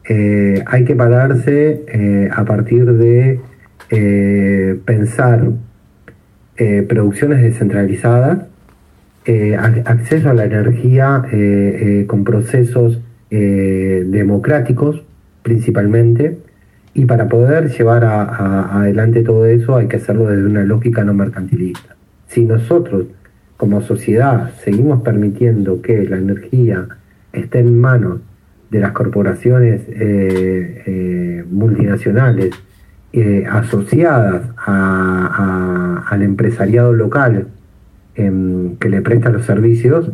Eh, 0.10 0.64
hay 0.66 0.86
que 0.86 0.96
pararse 0.96 1.84
eh, 1.88 2.30
a 2.34 2.46
partir 2.46 2.86
de 2.86 3.40
pensar 4.86 5.52
producciones 6.90 7.42
descentralizadas, 7.44 8.40
eh, 9.28 9.56
ac- 9.56 9.84
acceso 9.86 10.30
a 10.30 10.34
la 10.34 10.46
energía 10.46 11.24
eh, 11.32 12.02
eh, 12.02 12.06
con 12.08 12.24
procesos 12.24 13.00
democráticos 13.30 15.04
principalmente, 15.44 16.38
y 16.94 17.04
para 17.06 17.28
poder 17.28 17.70
llevar 17.70 18.06
adelante 18.06 19.22
todo 19.22 19.46
eso 19.46 19.76
hay 19.76 19.88
que 19.88 19.98
hacerlo 19.98 20.28
desde 20.28 20.46
una 20.46 20.64
lógica 20.64 21.04
no 21.04 21.14
mercantilista. 21.14 21.96
Si 22.28 22.46
nosotros 22.46 23.08
como 23.58 23.82
sociedad 23.82 24.52
seguimos 24.64 25.02
permitiendo 25.02 25.82
que 25.82 26.08
la 26.08 26.18
energía 26.18 26.88
esté 27.34 27.60
en 27.60 27.80
manos 27.80 28.20
de 28.72 28.80
las 28.80 28.94
corporaciones 28.94 29.82
multinacionales 31.52 32.52
eh, 33.12 33.46
asociadas 33.50 34.44
al 34.66 36.22
empresariado 36.22 36.94
local 36.94 37.48
em, 38.18 38.76
que 38.78 38.90
le 38.90 39.02
presta 39.02 39.30
los 39.30 39.46
servicios, 39.46 40.12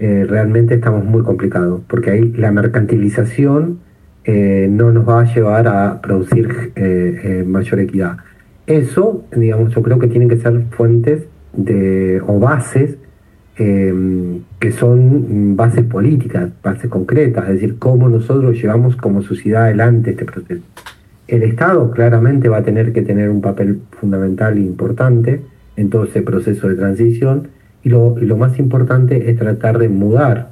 eh, 0.00 0.26
realmente 0.28 0.74
estamos 0.74 1.04
muy 1.04 1.22
complicados, 1.22 1.82
porque 1.86 2.10
ahí 2.10 2.32
la 2.32 2.50
mercantilización 2.50 3.78
eh, 4.24 4.66
no 4.68 4.90
nos 4.90 5.08
va 5.08 5.20
a 5.20 5.34
llevar 5.34 5.68
a 5.68 6.00
producir 6.00 6.72
eh, 6.74 7.44
mayor 7.46 7.78
equidad. 7.78 8.16
Eso, 8.66 9.24
digamos, 9.36 9.72
yo 9.72 9.82
creo 9.82 9.98
que 9.98 10.08
tienen 10.08 10.28
que 10.28 10.38
ser 10.38 10.62
fuentes 10.70 11.28
o 12.26 12.40
bases 12.40 12.96
eh, 13.56 14.40
que 14.58 14.72
son 14.72 15.54
bases 15.56 15.84
políticas, 15.84 16.50
bases 16.60 16.90
concretas, 16.90 17.44
es 17.44 17.54
decir, 17.54 17.78
cómo 17.78 18.08
nosotros 18.08 18.60
llevamos 18.60 18.96
como 18.96 19.22
sociedad 19.22 19.64
adelante 19.64 20.10
este 20.10 20.24
proceso. 20.24 20.62
El 21.28 21.44
Estado 21.44 21.90
claramente 21.92 22.48
va 22.48 22.58
a 22.58 22.62
tener 22.64 22.92
que 22.92 23.02
tener 23.02 23.30
un 23.30 23.40
papel 23.40 23.80
fundamental 24.00 24.58
e 24.58 24.60
importante 24.60 25.40
en 25.76 25.90
todo 25.90 26.04
ese 26.04 26.22
proceso 26.22 26.68
de 26.68 26.74
transición 26.76 27.48
y 27.82 27.88
lo, 27.90 28.16
y 28.20 28.24
lo 28.26 28.36
más 28.36 28.58
importante 28.58 29.30
es 29.30 29.36
tratar 29.38 29.78
de 29.78 29.88
mudar 29.88 30.50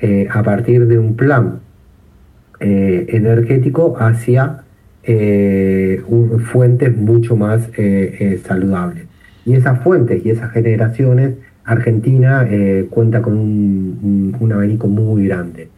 eh, 0.00 0.26
a 0.30 0.42
partir 0.42 0.86
de 0.86 0.98
un 0.98 1.16
plan 1.16 1.60
eh, 2.60 3.06
energético 3.08 3.96
hacia 3.98 4.58
eh, 5.02 6.00
fuentes 6.52 6.96
mucho 6.96 7.36
más 7.36 7.68
saludables. 8.44 9.04
Y 9.44 9.54
esas 9.54 9.80
fuentes 9.82 10.24
y 10.24 10.30
esas 10.30 10.52
generaciones, 10.52 11.34
Argentina 11.64 12.46
cuenta 12.90 13.22
con 13.22 13.36
un, 13.36 14.36
un- 14.38 14.52
abanico 14.52 14.86
muy 14.86 15.26
grande. 15.26 15.68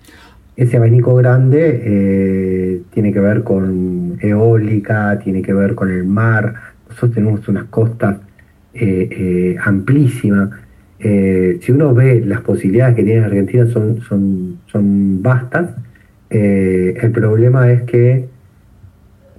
Ese 0.57 0.77
abanico 0.77 1.14
grande 1.14 2.83
tiene 2.90 3.12
que 3.12 3.20
ver 3.20 3.42
con 3.42 4.18
eólica, 4.20 5.18
tiene 5.25 5.40
que 5.42 5.55
ver 5.55 5.75
con 5.75 5.90
el 5.90 6.05
mar. 6.05 6.55
Nosotros 6.88 7.12
tenemos 7.12 7.49
unas 7.49 7.64
costas 7.64 8.16
eh, 8.74 9.08
eh, 9.08 9.56
amplísimas. 9.64 10.50
Eh, 10.98 11.58
si 11.62 11.70
uno 11.70 11.94
ve 11.94 12.20
las 12.24 12.40
posibilidades 12.40 12.96
que 12.96 13.04
tiene 13.04 13.24
Argentina 13.24 13.66
son, 13.66 14.00
son, 14.00 14.58
son 14.66 15.22
vastas. 15.22 15.70
El 16.30 17.12
problema 17.12 17.70
es 17.70 17.82
que 17.82 18.26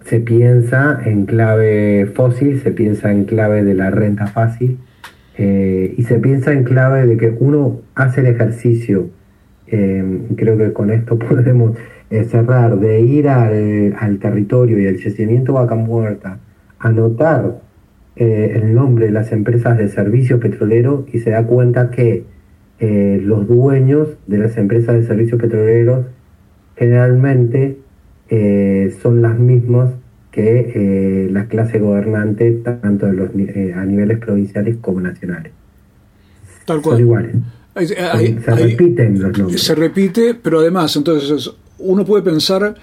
se 0.06 0.22
piensa 0.22 1.02
en 1.04 1.26
clave 1.26 2.10
fósil, 2.16 2.62
se 2.62 2.72
piensa 2.72 3.12
en 3.12 3.26
clave 3.26 3.66
de 3.66 3.74
la 3.74 3.92
renta 3.92 4.28
fácil 4.28 4.78
y 5.38 6.04
se 6.04 6.20
piensa 6.20 6.54
en 6.54 6.64
clave 6.64 7.06
de 7.06 7.18
que 7.18 7.36
uno 7.38 7.82
hace 7.96 8.22
el 8.22 8.28
ejercicio, 8.28 9.10
creo 9.66 10.58
que 10.58 10.72
con 10.72 10.90
esto 10.90 11.20
podemos 11.20 11.78
cerrar, 12.30 12.80
de 12.80 13.02
ir 13.02 13.28
al, 13.28 13.94
al 14.00 14.20
territorio 14.20 14.80
y 14.80 14.88
al 14.88 14.96
yacimiento 14.96 15.52
Vaca 15.52 15.76
Muerta, 15.76 16.38
anotar 16.80 17.65
eh, 18.16 18.60
el 18.62 18.74
nombre 18.74 19.06
de 19.08 19.12
las 19.12 19.32
empresas 19.32 19.78
de 19.78 19.90
servicio 19.90 20.40
petrolero 20.40 21.06
y 21.12 21.20
se 21.20 21.32
da 21.32 21.44
cuenta 21.46 21.92
que 21.92 22.24
eh, 22.80 23.20
los 23.24 23.48
dueños 23.48 24.10
de 24.28 24.38
las 24.38 24.58
empresas 24.58 24.96
de 24.96 25.06
servicios 25.08 25.40
petroleros 25.42 26.06
generalmente 26.78 27.78
eh, 28.30 28.96
son 29.02 29.22
las 29.22 29.38
mismas 29.40 29.92
que 30.32 30.72
eh, 31.26 31.30
la 31.32 31.48
clase 31.48 31.80
gobernante, 31.80 32.52
tanto 32.64 33.06
de 33.06 33.14
los, 33.14 33.30
eh, 33.38 33.74
a 33.76 33.86
niveles 33.86 34.18
provinciales 34.20 34.78
como 34.82 35.00
nacionales. 35.00 35.54
Tal 36.66 36.78
Son 36.78 36.84
cual. 36.84 37.00
iguales. 37.00 37.36
Ahí- 37.74 37.88
Se- 37.88 37.98
ahí- 38.00 38.38
repiten 38.46 39.22
los 39.22 39.38
nombres. 39.38 39.62
se 39.64 39.76
repite, 39.76 40.34
pero 40.36 40.60
además, 40.60 40.96
entonces, 40.96 41.50
uno 41.80 42.04
puede 42.06 42.24
pensar, 42.24 42.76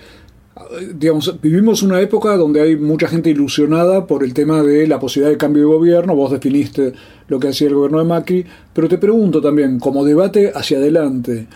digamos, 0.94 1.40
vivimos 1.40 1.82
una 1.82 2.00
época 2.00 2.36
donde 2.36 2.60
hay 2.60 2.76
mucha 2.76 3.08
gente 3.08 3.30
ilusionada 3.30 4.06
por 4.06 4.22
el 4.22 4.34
tema 4.34 4.62
de 4.62 4.86
la 4.86 5.00
posibilidad 5.00 5.32
de 5.32 5.38
cambio 5.38 5.62
de 5.62 5.74
gobierno, 5.74 6.14
vos 6.14 6.30
definiste 6.30 6.92
lo 7.28 7.40
que 7.40 7.48
hacía 7.48 7.68
el 7.68 7.74
gobierno 7.74 7.98
de 7.98 8.04
Macri, 8.04 8.44
pero 8.72 8.88
te 8.88 8.98
pregunto 8.98 9.40
también, 9.40 9.78
como 9.78 10.04
debate 10.04 10.52
hacia 10.54 10.78
adelante, 10.78 11.46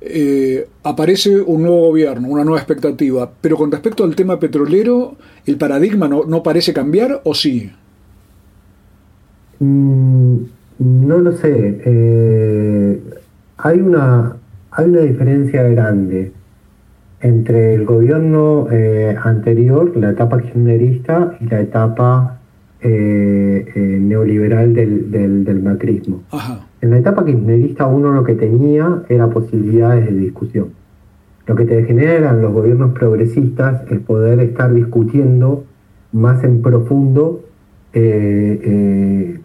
eh, 0.00 0.66
aparece 0.82 1.40
un 1.40 1.62
nuevo 1.62 1.88
gobierno, 1.88 2.28
una 2.28 2.44
nueva 2.44 2.58
expectativa, 2.58 3.30
pero 3.40 3.56
con 3.56 3.70
respecto 3.70 4.02
al 4.02 4.16
tema 4.16 4.38
petrolero, 4.40 5.16
¿el 5.46 5.56
paradigma 5.56 6.08
no, 6.08 6.24
no 6.24 6.42
parece 6.42 6.72
cambiar 6.72 7.20
o 7.24 7.34
sí? 7.34 7.70
Mm, 9.60 10.36
no 10.78 11.18
lo 11.18 11.36
sé. 11.36 11.80
eh, 11.84 13.02
hay, 13.58 13.78
una, 13.78 14.36
hay 14.70 14.86
una 14.86 15.00
diferencia 15.02 15.62
grande 15.64 16.32
entre 17.22 17.74
el 17.74 17.84
gobierno 17.84 18.66
eh, 18.70 19.16
anterior, 19.22 19.96
la 19.96 20.10
etapa 20.10 20.40
kirchnerista, 20.40 21.36
y 21.40 21.46
la 21.46 21.60
etapa 21.60 22.40
eh, 22.80 23.64
eh, 23.74 23.98
neoliberal 24.00 24.74
del, 24.74 25.10
del, 25.10 25.44
del 25.44 25.62
macrismo. 25.62 26.22
Ajá. 26.32 26.66
En 26.80 26.90
la 26.90 26.98
etapa 26.98 27.24
kirchnerista 27.24 27.86
uno 27.86 28.12
lo 28.12 28.24
que 28.24 28.34
tenía 28.34 29.02
era 29.08 29.28
posibilidades 29.30 30.06
de 30.06 30.16
discusión. 30.16 30.70
Lo 31.46 31.54
que 31.54 31.64
te 31.64 31.84
generan 31.84 32.42
los 32.42 32.52
gobiernos 32.52 32.92
progresistas 32.92 33.82
es 33.90 34.00
poder 34.00 34.40
estar 34.40 34.74
discutiendo 34.74 35.64
más 36.12 36.42
en 36.44 36.60
profundo 36.60 37.44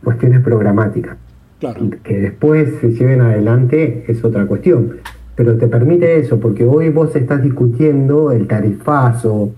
cuestiones 0.03 0.41
programáticas. 0.41 1.17
Claro. 1.59 1.89
Que 2.03 2.19
después 2.19 2.75
se 2.79 2.91
lleven 2.91 3.21
adelante 3.21 4.05
es 4.07 4.23
otra 4.23 4.45
cuestión. 4.45 4.97
Pero 5.37 5.55
te 5.55 5.67
permite 5.67 6.19
eso, 6.19 6.39
porque 6.39 6.65
hoy 6.65 6.89
vos 6.89 7.15
estás 7.15 7.43
discutiendo 7.43 8.31
el 8.31 8.47
tarifazo, 8.47 9.51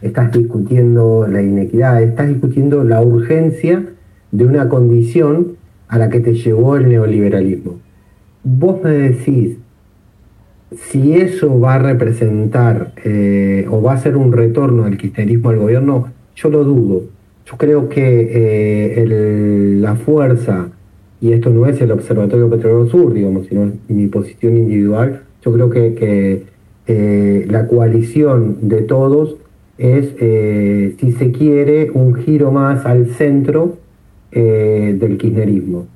estás 0.00 0.32
discutiendo 0.32 1.26
la 1.28 1.42
inequidad, 1.42 2.02
estás 2.02 2.28
discutiendo 2.28 2.84
la 2.84 3.02
urgencia 3.02 3.84
de 4.32 4.44
una 4.46 4.70
condición 4.70 5.56
a 5.88 5.98
la 5.98 6.08
que 6.08 6.20
te 6.20 6.32
llevó 6.32 6.76
el 6.76 6.88
neoliberalismo. 6.88 7.78
Vos 8.44 8.82
me 8.82 8.92
decís, 8.92 9.58
si 10.74 11.12
eso 11.12 11.60
va 11.60 11.74
a 11.74 11.78
representar 11.80 12.92
eh, 13.04 13.66
o 13.70 13.82
va 13.82 13.92
a 13.92 13.98
ser 13.98 14.16
un 14.16 14.32
retorno 14.32 14.84
del 14.84 14.96
kirchnerismo 14.96 15.50
al 15.50 15.58
gobierno, 15.58 16.08
yo 16.34 16.48
lo 16.48 16.64
dudo. 16.64 17.02
Yo 17.44 17.58
creo 17.58 17.90
que 17.90 19.02
eh, 19.02 19.76
la 19.80 19.96
fuerza, 19.96 20.70
y 21.20 21.32
esto 21.32 21.50
no 21.50 21.66
es 21.66 21.78
el 21.82 21.92
Observatorio 21.92 22.48
Petrolero 22.48 22.86
Sur, 22.88 23.12
digamos, 23.12 23.48
sino 23.48 23.70
mi 23.88 24.06
posición 24.06 24.56
individual, 24.56 25.25
yo 25.46 25.52
creo 25.52 25.70
que, 25.70 25.94
que, 25.94 26.42
eh, 26.88 27.46
la 27.48 27.66
coalición 27.68 28.56
de 28.62 28.82
todos 28.82 29.36
es, 29.78 30.14
eh, 30.18 30.94
si 30.98 31.12
se 31.12 31.30
quiere, 31.30 31.90
un 31.92 32.14
giro 32.16 32.50
más 32.50 32.84
al 32.84 33.06
centro 33.10 33.76
eh, 34.32 34.96
del 34.98 35.16
kirchnerismo. 35.18 35.86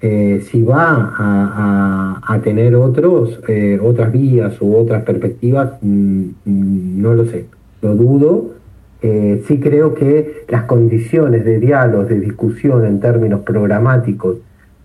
Si 0.00 0.62
va 0.62 1.14
a, 1.16 2.20
a- 2.26 2.40
tener 2.42 2.74
otros, 2.74 3.40
otras 3.82 4.12
vías 4.12 4.60
u 4.60 4.76
otras 4.76 5.02
perspectivas, 5.02 5.72
mm, 5.80 6.24
no 7.00 7.14
lo 7.14 7.24
sé, 7.24 7.46
lo 7.80 7.94
dudo. 7.94 8.50
Sí 9.00 9.60
creo 9.60 9.94
que 9.94 10.44
las 10.48 10.64
condiciones 10.64 11.46
de 11.46 11.58
diálogo, 11.58 12.04
de 12.04 12.20
discusión 12.20 12.84
en 12.84 13.00
términos 13.00 13.40
programáticos, 13.46 14.36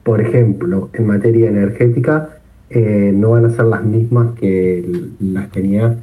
por 0.04 0.22
ejemplo, 0.22 0.88
en 0.94 1.06
materia 1.08 1.50
energética, 1.50 2.39
eh, 2.70 3.12
no 3.16 3.32
van 3.32 3.46
a 3.46 3.50
ser 3.50 3.66
las 3.66 3.84
mismas 3.84 4.34
que 4.40 4.86
las 5.20 5.50
tenía 5.52 5.98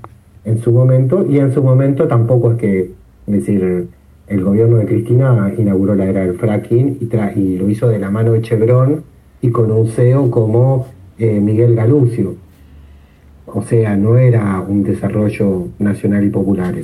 en 0.44 0.58
su 0.58 0.72
momento, 0.72 1.26
y 1.28 1.38
en 1.38 1.52
su 1.52 1.62
momento 1.62 2.06
tampoco 2.06 2.52
es 2.52 2.58
que, 2.58 2.80
es 3.26 3.34
decir, 3.34 3.88
el 4.28 4.44
gobierno 4.44 4.76
de 4.76 4.86
Cristina 4.86 5.52
inauguró 5.56 5.94
la 5.94 6.06
era 6.06 6.20
del 6.20 6.34
fracking 6.34 6.98
y, 7.00 7.56
lo 7.56 7.68
hizo 7.68 7.88
de 7.88 7.98
la 7.98 8.10
mano 8.10 8.32
de 8.32 8.42
Chevron 8.42 9.02
y 9.40 9.50
con 9.50 9.70
un 9.70 9.88
CEO 9.88 10.30
como 10.30 10.86
eh, 11.18 11.40
Miguel 11.40 11.74
Galucio. 11.74 12.34
O 13.46 13.62
sea, 13.62 13.96
no 13.96 14.18
era 14.18 14.60
un 14.60 14.82
desarrollo 14.82 15.68
nacional 15.78 16.24
y 16.24 16.30
popular. 16.30 16.74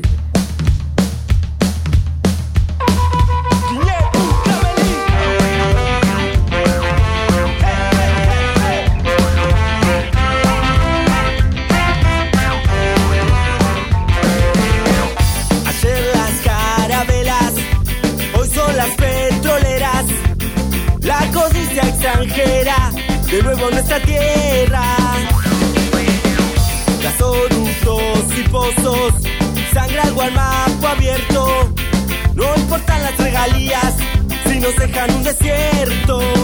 Si 34.46 34.60
nos 34.60 34.76
dejan 34.76 35.10
un 35.14 35.24
desierto. 35.24 36.41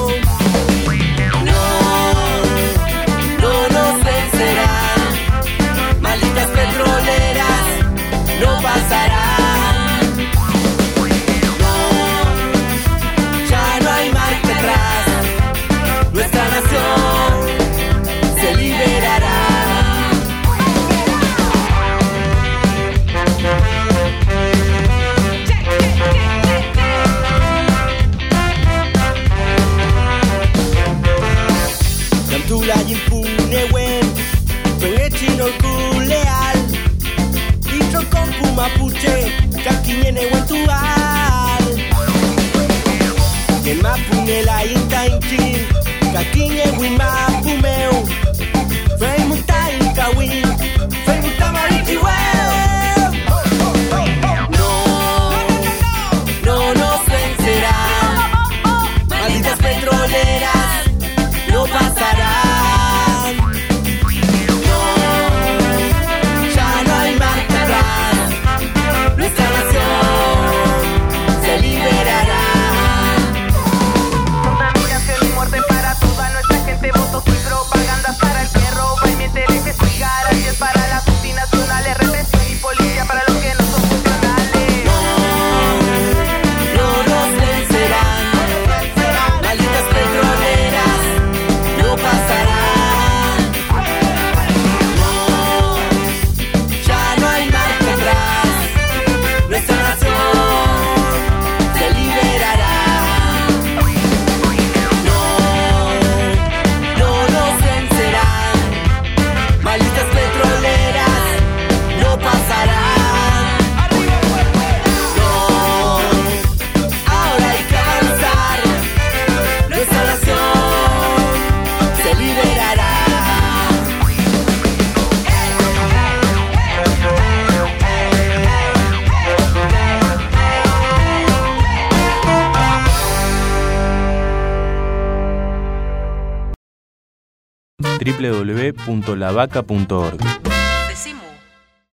www.lavaca.org 138.89 140.48